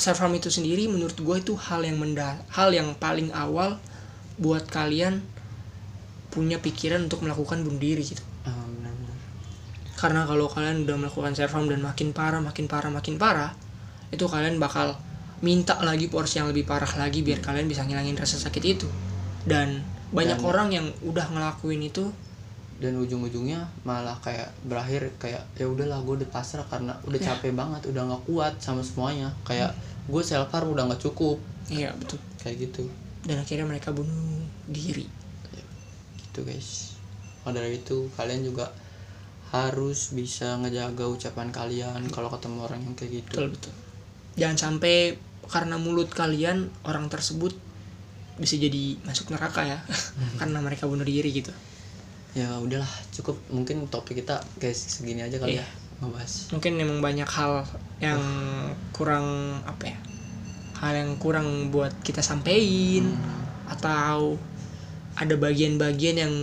self 0.00 0.18
harm 0.24 0.32
itu 0.32 0.48
sendiri 0.48 0.88
menurut 0.88 1.14
gue 1.14 1.36
itu 1.36 1.52
hal 1.54 1.84
yang 1.84 2.00
menda 2.00 2.40
hal 2.48 2.72
yang 2.72 2.96
paling 2.96 3.28
awal 3.36 3.76
buat 4.40 4.64
kalian 4.72 5.20
punya 6.32 6.56
pikiran 6.56 7.04
untuk 7.04 7.20
melakukan 7.20 7.60
bunuh 7.60 7.76
diri 7.76 8.00
gitu. 8.00 8.24
Ah, 8.48 8.64
karena 10.00 10.24
kalau 10.24 10.48
kalian 10.48 10.88
udah 10.88 10.96
melakukan 10.96 11.36
self 11.36 11.52
harm 11.52 11.68
dan 11.68 11.84
makin 11.84 12.16
parah 12.16 12.40
makin 12.40 12.66
parah 12.66 12.90
makin 12.90 13.20
parah 13.20 13.52
itu 14.08 14.24
kalian 14.26 14.56
bakal 14.56 14.96
minta 15.42 15.78
lagi 15.82 16.06
porsi 16.06 16.38
yang 16.38 16.48
lebih 16.48 16.64
parah 16.64 16.88
lagi 16.98 17.20
biar 17.20 17.42
kalian 17.42 17.66
bisa 17.66 17.82
ngilangin 17.82 18.14
rasa 18.14 18.38
sakit 18.38 18.62
itu. 18.64 18.88
Dan 19.42 19.82
banyak 20.12 20.38
Dan- 20.38 20.46
orang 20.46 20.68
yang 20.70 20.86
udah 21.02 21.26
ngelakuin 21.28 21.82
itu. 21.82 22.04
Dan 22.82 22.98
ujung-ujungnya 22.98 23.62
malah 23.86 24.18
kayak 24.18 24.50
berakhir 24.66 25.06
kayak 25.16 25.46
ya 25.54 25.70
udahlah 25.70 26.02
gue 26.02 26.18
udah 26.18 26.30
pasrah 26.34 26.66
karena 26.66 26.98
udah 27.06 27.20
Ya. 27.20 27.26
capek 27.30 27.54
banget 27.54 27.86
udah 27.86 28.02
nggak 28.10 28.22
kuat 28.26 28.54
sama 28.58 28.82
semuanya. 28.82 29.30
Kayak 29.46 29.70
gue 30.10 30.18
self 30.20 30.50
harm 30.50 30.74
udah 30.74 30.90
nggak 30.90 30.98
cukup. 31.00 31.38
Iya 31.70 31.94
betul. 31.94 32.18
Kayak 32.42 32.56
gitu. 32.68 32.90
Dan 33.22 33.38
akhirnya 33.38 33.70
mereka 33.70 33.94
bunuh 33.94 34.42
diri. 34.66 35.06
Gitu 36.18 36.40
guys. 36.42 36.98
Maka 37.46 37.62
dari 37.62 37.78
itu 37.78 38.10
kalian 38.18 38.42
juga 38.42 38.66
harus 39.52 40.10
bisa 40.10 40.56
ngejaga 40.58 41.04
ucapan 41.06 41.52
kalian 41.52 42.00
kalau 42.08 42.32
ketemu 42.32 42.58
orang 42.64 42.80
yang 42.82 42.94
kayak 42.96 43.22
gitu. 43.22 43.36
Betul 43.36 43.48
betul. 43.54 43.72
Jangan 44.34 44.58
sampai 44.58 45.20
karena 45.44 45.76
mulut 45.76 46.08
kalian 46.08 46.66
orang 46.82 47.06
tersebut 47.06 47.52
bisa 48.36 48.56
jadi 48.56 48.96
masuk 49.02 49.28
neraka 49.30 49.62
ya. 49.62 49.78
Karena 50.40 50.58
mereka 50.60 50.86
bunuh 50.86 51.04
diri 51.04 51.28
gitu. 51.30 51.52
Ya 52.32 52.56
udahlah 52.56 52.88
cukup. 53.12 53.36
Mungkin 53.48 53.88
topik 53.88 54.20
kita 54.20 54.40
guys 54.56 54.78
segini 54.78 55.20
aja 55.20 55.36
kali 55.36 55.56
Iya. 55.56 55.64
ya 55.64 55.68
ngebahas. 56.00 56.32
Mungkin 56.50 56.72
memang 56.74 56.98
banyak 56.98 57.28
hal 57.28 57.62
yang 58.00 58.20
kurang 58.90 59.24
apa 59.62 59.86
ya 59.86 59.98
hal 60.82 60.98
yang 60.98 61.14
kurang 61.14 61.70
buat 61.70 61.94
kita 62.02 62.18
sampein 62.18 63.06
atau 63.70 64.34
ada 65.14 65.34
bagian-bagian 65.38 66.16
yang 66.18 66.34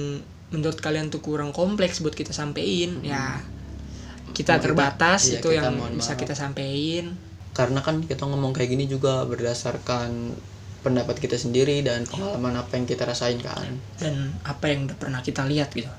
menurut 0.50 0.80
kalian 0.80 1.12
tuh 1.12 1.20
kurang 1.20 1.52
kompleks 1.52 2.00
buat 2.00 2.16
kita 2.16 2.32
sampein 2.32 3.04
ya. 3.04 3.44
Kita 4.32 4.56
Mau 4.56 4.62
kita- 4.62 4.64
terbatas 4.64 5.22
iya, 5.28 5.44
itu 5.44 5.50
kita 5.52 5.60
yang 5.60 5.76
bisa 5.92 6.14
maaf. 6.16 6.22
kita 6.24 6.34
sampein. 6.34 7.06
Karena 7.52 7.84
kan 7.84 8.00
kita 8.00 8.24
ngomong 8.24 8.56
kayak 8.56 8.72
gini 8.72 8.88
juga 8.88 9.26
berdasarkan 9.26 10.32
pendapat 10.80 11.20
kita 11.20 11.36
sendiri 11.36 11.84
dan 11.84 12.08
pengalaman 12.08 12.60
apa 12.60 12.80
yang 12.80 12.86
kita 12.88 13.04
rasain 13.04 13.40
kan. 13.40 13.80
Dan 14.00 14.36
apa 14.44 14.72
yang 14.72 14.88
udah 14.88 14.98
pernah 14.98 15.20
kita 15.20 15.44
lihat 15.46 15.76
gitu. 15.76 15.92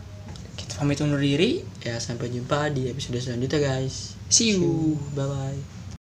Kita 0.56 0.80
pamit 0.80 1.00
undur 1.00 1.20
diri. 1.20 1.60
Ya 1.84 2.00
sampai 2.00 2.32
jumpa 2.32 2.72
di 2.72 2.88
episode 2.88 3.20
selanjutnya 3.20 3.60
guys. 3.60 4.16
See 4.32 4.56
you. 4.56 4.96
Bye 5.12 5.28
bye 5.28 5.79